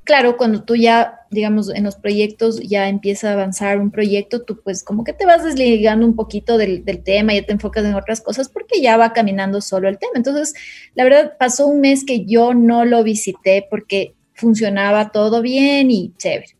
[0.04, 4.60] claro, cuando tú ya digamos, en los proyectos ya empieza a avanzar un proyecto, tú
[4.62, 7.94] pues como que te vas desligando un poquito del, del tema, ya te enfocas en
[7.94, 10.12] otras cosas porque ya va caminando solo el tema.
[10.14, 10.54] Entonces,
[10.94, 16.14] la verdad, pasó un mes que yo no lo visité porque funcionaba todo bien y
[16.16, 16.56] chévere.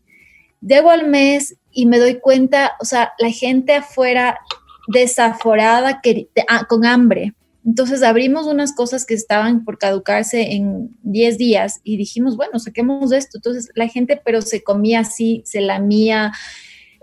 [0.61, 4.39] Llego al mes y me doy cuenta, o sea, la gente afuera
[4.87, 7.33] desaforada, que, ah, con hambre.
[7.65, 13.11] Entonces abrimos unas cosas que estaban por caducarse en 10 días y dijimos, bueno, saquemos
[13.11, 13.39] esto.
[13.39, 16.31] Entonces la gente, pero se comía así, se lamía,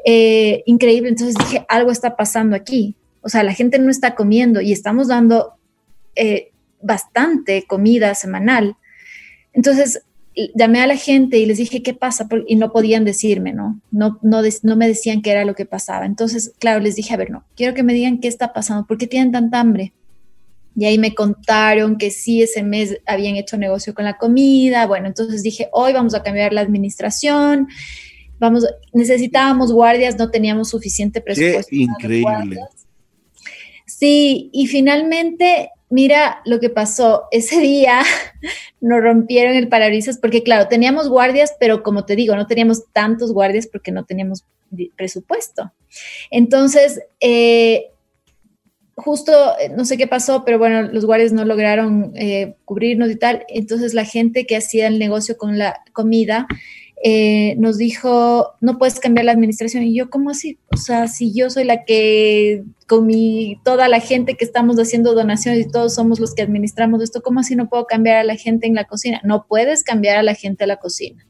[0.05, 1.09] eh, increíble.
[1.09, 2.95] Entonces dije, algo está pasando aquí.
[3.23, 5.55] O sea, la gente no está comiendo y estamos dando
[6.15, 8.77] eh, bastante comida semanal.
[9.53, 10.05] Entonces
[10.55, 13.81] llamé a la gente y les dije qué pasa y no podían decirme, ¿no?
[13.91, 16.07] No, no, no me decían qué era lo que pasaba.
[16.07, 18.97] Entonces, claro, les dije, a ver, no, quiero que me digan qué está pasando, por
[18.97, 19.93] qué tienen tanta hambre.
[20.77, 24.87] Y ahí me contaron que sí, ese mes habían hecho negocio con la comida.
[24.87, 27.69] Bueno, entonces dije, hoy vamos a cambiar la administración.
[28.39, 31.71] Vamos, necesitábamos guardias, no teníamos suficiente presupuesto.
[31.71, 32.59] Qué increíble.
[33.87, 37.25] Sí, y finalmente Mira lo que pasó.
[37.31, 38.03] Ese día
[38.81, 43.33] nos rompieron el parabrisas porque, claro, teníamos guardias, pero como te digo, no teníamos tantos
[43.35, 44.47] guardias porque no teníamos
[44.97, 45.71] presupuesto.
[46.31, 47.92] Entonces, eh,
[48.97, 53.17] justo, eh, no sé qué pasó, pero bueno, los guardias no lograron eh, cubrirnos y
[53.17, 53.45] tal.
[53.49, 56.47] Entonces, la gente que hacía el negocio con la comida
[57.05, 59.83] eh, nos dijo, no puedes cambiar la administración.
[59.83, 60.59] Y yo, ¿cómo así?
[60.71, 65.15] O sea, si yo soy la que, con mi, toda la gente que estamos haciendo
[65.15, 68.37] donaciones y todos somos los que administramos esto, ¿cómo así no puedo cambiar a la
[68.37, 69.21] gente en la cocina?
[69.25, 71.27] No puedes cambiar a la gente a la cocina.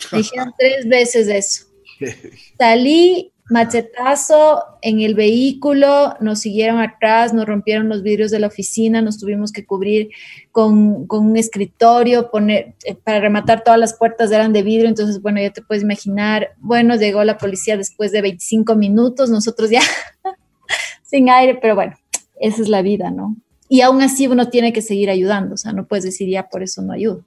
[0.12, 1.66] Dijeron tres veces eso.
[2.58, 9.02] Salí Machetazo en el vehículo, nos siguieron atrás, nos rompieron los vidrios de la oficina,
[9.02, 10.10] nos tuvimos que cubrir
[10.50, 15.40] con, un escritorio, poner, eh, para rematar todas las puertas eran de vidrio, entonces, bueno,
[15.40, 19.82] ya te puedes imaginar, bueno, llegó la policía después de 25 minutos, nosotros ya
[21.04, 21.96] sin aire, pero bueno,
[22.40, 23.36] esa es la vida, ¿no?
[23.68, 26.64] Y aún así uno tiene que seguir ayudando, o sea, no puedes decir ya por
[26.64, 27.24] eso no ayudo.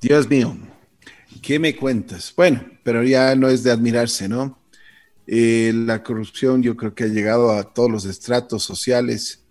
[0.00, 0.56] Dios mío,
[1.42, 2.32] ¿qué me cuentas?
[2.36, 4.59] Bueno, pero ya no es de admirarse, ¿no?
[5.32, 9.44] Eh, la corrupción yo creo que ha llegado a todos los estratos sociales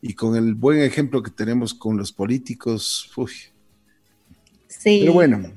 [0.00, 3.32] y con el buen ejemplo que tenemos con los políticos, uy.
[4.68, 4.98] Sí.
[5.00, 5.52] Pero bueno,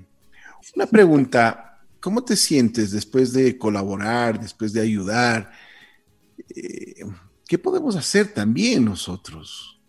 [0.76, 5.51] una pregunta, ¿cómo te sientes después de colaborar, después de ayudar?
[6.49, 7.06] Eh,
[7.47, 9.80] ¿Qué podemos hacer también nosotros?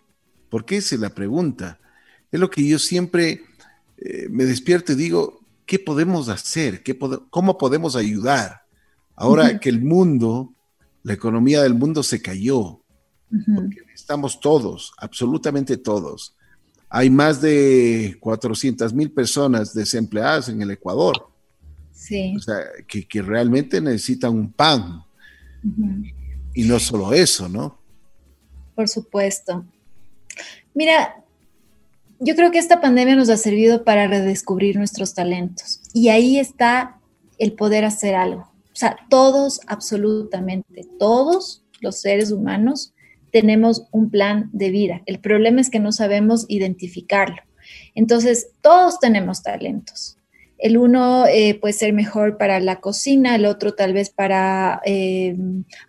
[0.51, 1.81] Porque esa es la pregunta.
[2.31, 3.47] Es lo que yo siempre
[3.97, 6.83] eh, me despierto y digo, ¿qué podemos hacer?
[6.83, 6.99] ¿Qué
[7.31, 8.64] ¿Cómo podemos ayudar?
[9.17, 10.55] Ahora que el mundo,
[11.03, 12.81] la economía del mundo se cayó,
[13.55, 16.37] porque estamos todos, absolutamente todos.
[16.89, 21.29] Hay más de 400 mil personas desempleadas en el Ecuador.
[21.93, 22.35] Sí.
[22.37, 22.57] O sea,
[22.87, 25.03] que, realmente necesitan un pan.
[26.55, 27.79] Y no solo eso, ¿no?
[28.75, 29.65] Por supuesto.
[30.75, 31.25] Mira,
[32.21, 35.81] yo creo que esta pandemia nos ha servido para redescubrir nuestros talentos.
[35.93, 37.01] Y ahí está
[37.39, 38.54] el poder hacer algo.
[38.75, 42.93] O sea, todos, absolutamente todos los seres humanos
[43.31, 45.03] tenemos un plan de vida.
[45.07, 47.43] El problema es que no sabemos identificarlo.
[47.95, 50.19] Entonces, todos tenemos talentos.
[50.59, 55.37] El uno eh, puede ser mejor para la cocina, el otro tal vez para eh,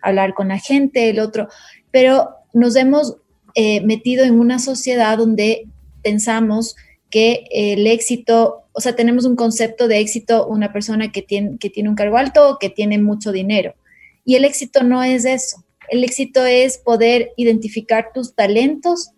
[0.00, 1.48] hablar con la gente, el otro,
[1.90, 3.16] pero nos hemos
[3.54, 5.68] eh, metido en una sociedad donde
[6.02, 6.76] pensamos
[7.10, 11.70] que el éxito o sea, tenemos un concepto de éxito, una persona que tiene, que
[11.70, 13.74] tiene un cargo alto o que tiene mucho dinero.
[14.22, 15.64] Y el éxito no es eso.
[15.88, 19.12] El éxito es poder identificar tus talentos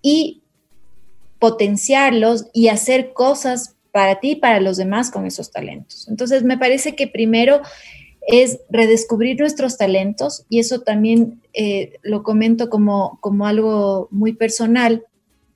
[0.00, 0.42] y
[1.40, 6.06] potenciarlos y hacer cosas para ti y para los demás con esos talentos.
[6.08, 7.62] Entonces, me parece que primero
[8.28, 15.04] es redescubrir nuestros talentos y eso también eh, lo comento como, como algo muy personal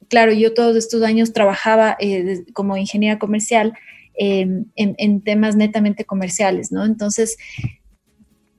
[0.09, 3.74] claro, yo todos estos años trabajaba eh, como ingeniera comercial
[4.14, 6.84] em, en, temas netamente comerciales, ¿no?
[6.84, 7.36] Entonces,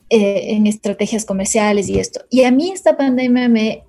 [0.09, 2.21] eh, en estrategias comerciales y esto.
[2.29, 3.83] Y a mí esta pandemia me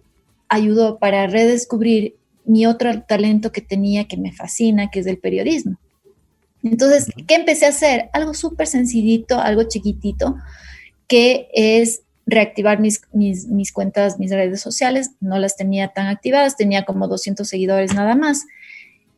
[0.48, 5.78] ayudó para redescubrir mi otro talento que tenía, que me fascina, que es el periodismo.
[6.62, 8.10] Entonces, ¿qué empecé a hacer?
[8.12, 10.36] Algo súper sencillito, algo chiquitito,
[11.06, 15.10] que es reactivar mis, mis, cuentas, mis redes sociales.
[15.20, 18.46] No las tenía tan activadas, tenía como 200 seguidores nada más.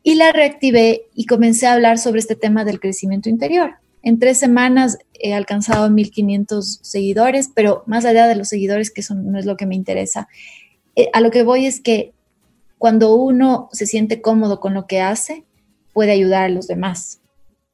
[0.03, 3.75] Y la reactivé y comencé a hablar sobre este tema del crecimiento interior.
[4.01, 9.15] En tres semanas he alcanzado 1500 seguidores, pero más allá de los seguidores, que eso
[9.15, 10.27] no es lo que me interesa,
[10.95, 12.13] eh, a lo que voy es que
[12.77, 15.45] cuando uno se siente cómodo con lo que hace,
[15.93, 17.21] puede ayudar a los demás.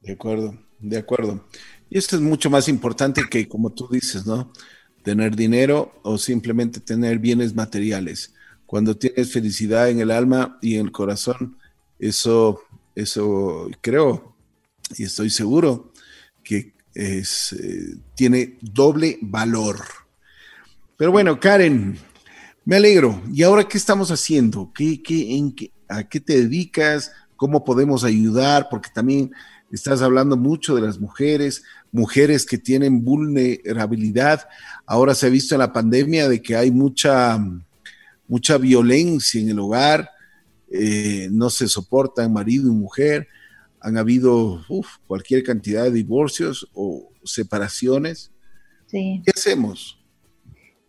[0.02, 1.44] De acuerdo, de acuerdo.
[1.88, 4.52] Y esto es mucho más importante que, como tú dices, ¿no?
[5.02, 8.34] Tener dinero o simplemente tener bienes materiales.
[8.66, 11.56] Cuando tienes felicidad en el alma y en el corazón,
[11.98, 12.60] eso,
[12.94, 14.30] eso creo
[14.96, 15.92] y estoy seguro
[16.42, 19.80] que es, eh, tiene doble valor.
[20.96, 21.98] Pero bueno, Karen,
[22.64, 23.22] me alegro.
[23.32, 24.72] ¿Y ahora qué estamos haciendo?
[24.74, 27.12] ¿Qué, qué, en qué, ¿A qué te dedicas?
[27.36, 28.68] ¿Cómo podemos ayudar?
[28.70, 29.32] Porque también
[29.70, 34.48] estás hablando mucho de las mujeres, mujeres que tienen vulnerabilidad.
[34.86, 37.38] Ahora se ha visto en la pandemia de que hay mucha,
[38.28, 40.10] mucha violencia en el hogar,
[40.70, 43.26] eh, no se soportan marido y mujer
[43.80, 44.62] han habido
[45.06, 48.30] cualquier cantidad de divorcios o separaciones.
[48.86, 49.22] Sí.
[49.24, 49.98] ¿Qué hacemos?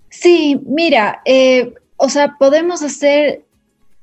[0.10, 3.46] Sí, mira, eh, o sea, podemos hacer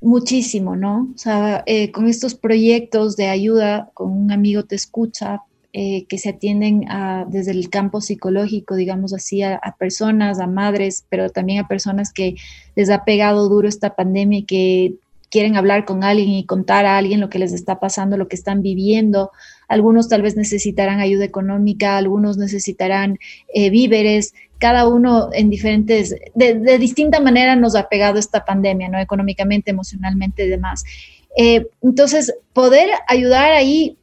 [0.00, 1.10] muchísimo, ¿no?
[1.14, 5.42] O sea, eh, con estos proyectos de ayuda, con un amigo te escucha,
[5.72, 6.86] eh, que se atienden
[7.28, 12.36] desde el campo psicológico, digamos así, a, personas, a madres, pero también a personas que
[12.74, 14.94] les ha pegado duro esta pandemia y que
[15.30, 18.36] quieren hablar con alguien y contar a alguien lo que les está pasando, lo que
[18.36, 19.30] están viviendo.
[19.68, 23.18] Algunos tal vez necesitarán ayuda económica, algunos necesitarán
[23.52, 28.98] eh, víveres, cada uno en diferentes, de, distinta manera nos ha pegado esta pandemia, ¿no?
[28.98, 30.84] Económicamente, emocionalmente y demás.
[31.36, 33.97] Eh, entonces, poder ayudar ahí,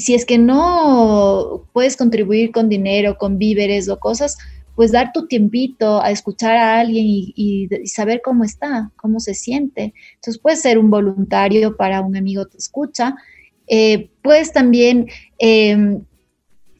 [0.00, 4.38] si es que no puedes contribuir con dinero, con víveres o cosas,
[4.80, 9.92] pues dar tu tiempito a escuchar a alguien y, saber cómo está, cómo se siente.
[10.14, 13.14] Entonces puedes ser un voluntario para un amigo te escucha.
[13.66, 16.02] Eh, puedes también, em,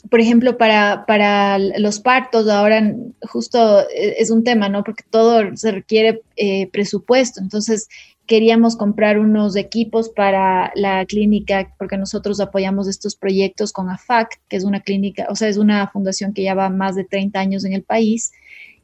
[0.09, 4.83] por ejemplo, para, para, los partos, ahora justo eh, es un tema, ¿no?
[4.83, 7.41] Porque todo se requiere eh, presupuesto.
[7.41, 7.87] Entonces,
[8.31, 14.57] queríamos comprar unos equipos para la clínica, porque nosotros apoyamos estos proyectos con AFAC, que
[14.57, 17.73] es una clínica, o sea, es una fundación que lleva más de 30 años en
[17.73, 18.31] el país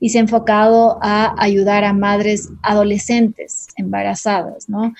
[0.00, 4.92] y se ha enfocado a ayudar a madres adolescentes embarazadas, ¿no?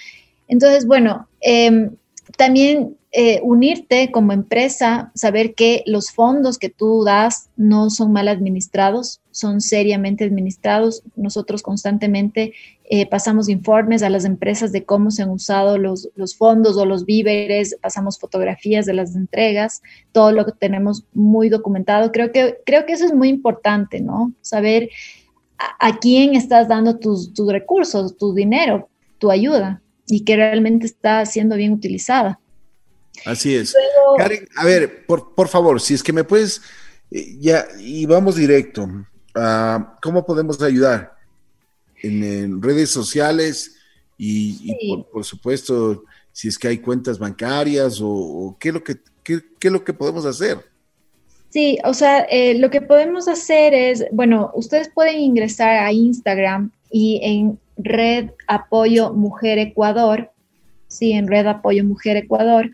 [0.47, 1.97] Entonces, bueno, em,
[2.37, 8.28] también eh, unirte como empresa, saber que los fondos que tú das no son mal
[8.28, 11.03] administrados, son seriamente administrados.
[11.16, 12.53] Nosotros constantemente
[12.84, 17.07] eh, pasamos informes a las empresas de cómo se han usado los, fondos o los
[17.07, 19.82] víveres, pasamos fotografías de las entregas,
[20.12, 22.12] todo lo que tenemos muy documentado.
[22.12, 24.32] Creo que, creo que eso es muy importante, ¿no?
[24.43, 24.91] Saber
[25.57, 31.57] a, quién estás dando tus recursos, tu dinero, tu ayuda y que realmente está siendo
[31.57, 32.41] bien utilizada.
[33.25, 33.75] Así es.
[34.17, 36.61] Karen, a ver, por, favor, si es que me puedes,
[37.11, 38.85] eh, ya, y vamos directo.
[39.35, 41.15] Uh, ¿Cómo podemos ayudar?
[42.03, 43.77] En, redes sociales
[44.19, 49.43] y, por, supuesto, si es que hay cuentas bancarias o, qué, es lo que, qué,
[49.61, 50.59] es lo que podemos hacer.
[51.51, 56.71] Sí, o sea, eh, lo que podemos hacer es, bueno, ustedes pueden ingresar a Instagram
[56.91, 60.31] y en Red Apoyo Mujer Ecuador,
[60.89, 62.70] sí, en Red Apoyo Mujer Ecuador,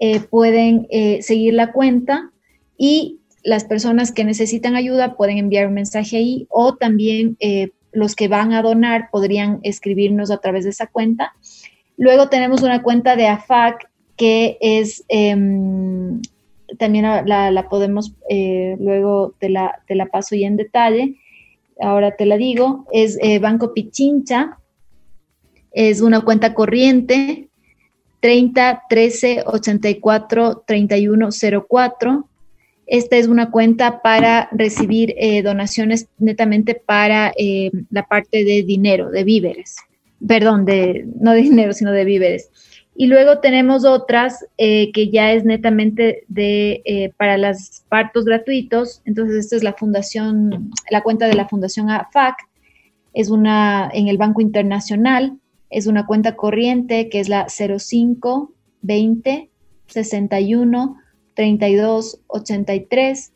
[0.00, 2.30] eh, pueden eh, seguir la cuenta
[2.76, 8.14] y las personas que necesitan ayuda pueden enviar un mensaje ahí o también eh, los
[8.14, 11.32] que van a donar podrían escribirnos a través de esa cuenta.
[11.96, 16.20] Luego tenemos una cuenta de AFAC que es, em,
[16.78, 21.16] también la, podemos, luego te la, te la paso ya en detalle,
[21.80, 24.58] ahora te la digo, es Banco Pichincha,
[25.72, 27.48] es una cuenta corriente
[28.22, 31.28] 30 13 84 31
[31.68, 32.28] 04.
[32.86, 39.10] Esta es una cuenta para recibir eh, donaciones netamente para eh, la parte de dinero,
[39.10, 39.76] de víveres.
[40.26, 42.50] Perdón, de, no de dinero, sino de víveres.
[42.94, 49.00] Y luego tenemos otras eh, que ya es netamente de, para los partos gratuitos.
[49.06, 52.36] Entonces, esta es la fundación, la cuenta de la Fundación AFAC.
[53.14, 55.38] Es una en el Banco Internacional
[55.72, 59.50] es una cuenta corriente que es la 05 20
[59.86, 60.96] 61
[61.34, 63.32] 32 83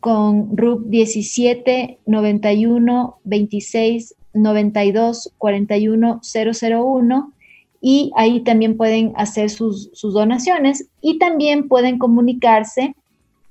[0.00, 7.32] con RUB 17 91 26 92 41 001
[7.80, 12.94] y ahí también pueden hacer sus, sus, donaciones y también pueden comunicarse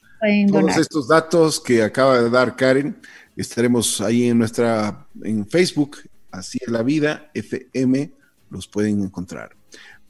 [0.51, 3.01] todos estos datos que acaba de dar Karen,
[3.37, 5.99] estaremos ahí en nuestra, en Facebook,
[6.33, 8.11] Así es la vida, FM,
[8.49, 9.55] los pueden encontrar.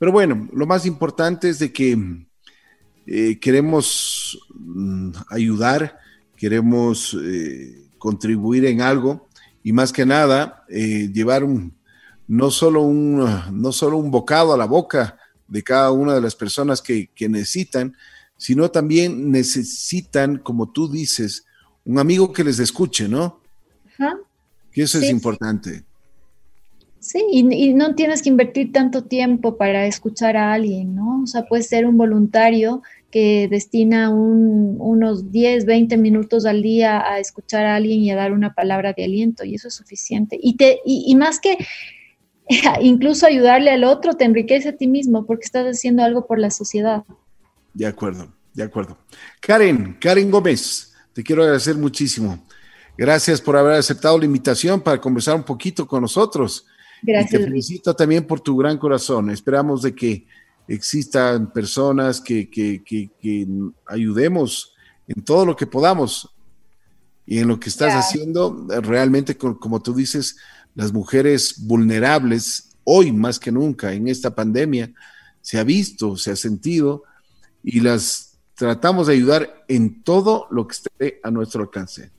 [0.03, 1.97] Pero bueno, lo más importante es de que
[3.07, 5.97] eh, queremos mm, ayudar,
[6.37, 9.29] queremos eh, contribuir en algo
[9.63, 11.73] y más que nada eh, llevar un,
[12.27, 16.35] no, solo un, no solo un bocado a la boca de cada una de las
[16.35, 17.97] personas que, que necesitan,
[18.37, 21.47] sino también necesitan, como tú dices,
[21.85, 23.41] un amigo que les escuche, ¿no?
[23.95, 24.19] Ajá.
[24.73, 25.77] Que eso es importante.
[25.79, 25.85] Sí,
[27.31, 31.23] y, no tienes que invertir tanto tiempo para escuchar a alguien, ¿no?
[31.23, 37.19] O sea, puedes ser un voluntario que destina unos 10, 20 minutos al día a
[37.19, 40.39] escuchar a alguien y a dar una palabra de aliento, y eso es suficiente.
[40.41, 41.59] Y, te, y, más que
[42.81, 46.51] incluso ayudarle al otro, te enriquece a ti mismo porque estás haciendo algo por la
[46.51, 47.05] sociedad.
[47.75, 48.97] De acuerdo, de acuerdo.
[49.41, 52.43] Karen, Karen Gómez, te quiero agradecer muchísimo.
[52.97, 56.67] Gracias por haber aceptado la invitación para conversar un poquito con nosotros.
[57.03, 57.41] Gracias.
[57.41, 59.31] te felicito también por tu gran corazón.
[59.31, 60.27] Esperamos de que
[60.69, 62.49] existan personas que,
[63.87, 64.75] ayudemos
[65.09, 66.31] en todo lo que podamos
[67.27, 70.37] y en lo que estás haciendo, realmente, como tú dices,
[70.75, 74.93] las mujeres vulnerables, hoy más que nunca en esta pandemia,
[75.41, 77.03] se ha visto, se ha sentido
[77.63, 82.11] y las tratamos de ayudar en todo lo que esté a nuestro alcance.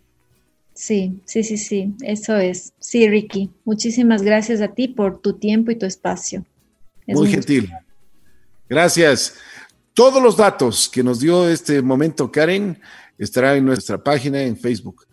[0.84, 2.74] Sí, sí, sí, sí, eso es.
[2.78, 6.46] Sí, Ricky, muchísimas gracias a ti por tu tiempo y tu espacio.
[7.08, 7.72] Muy gentil.
[8.68, 9.36] Gracias.
[9.94, 12.78] Todos los datos que nos dio este momento Karen
[13.18, 15.08] estarán en nuestra página en Facebook.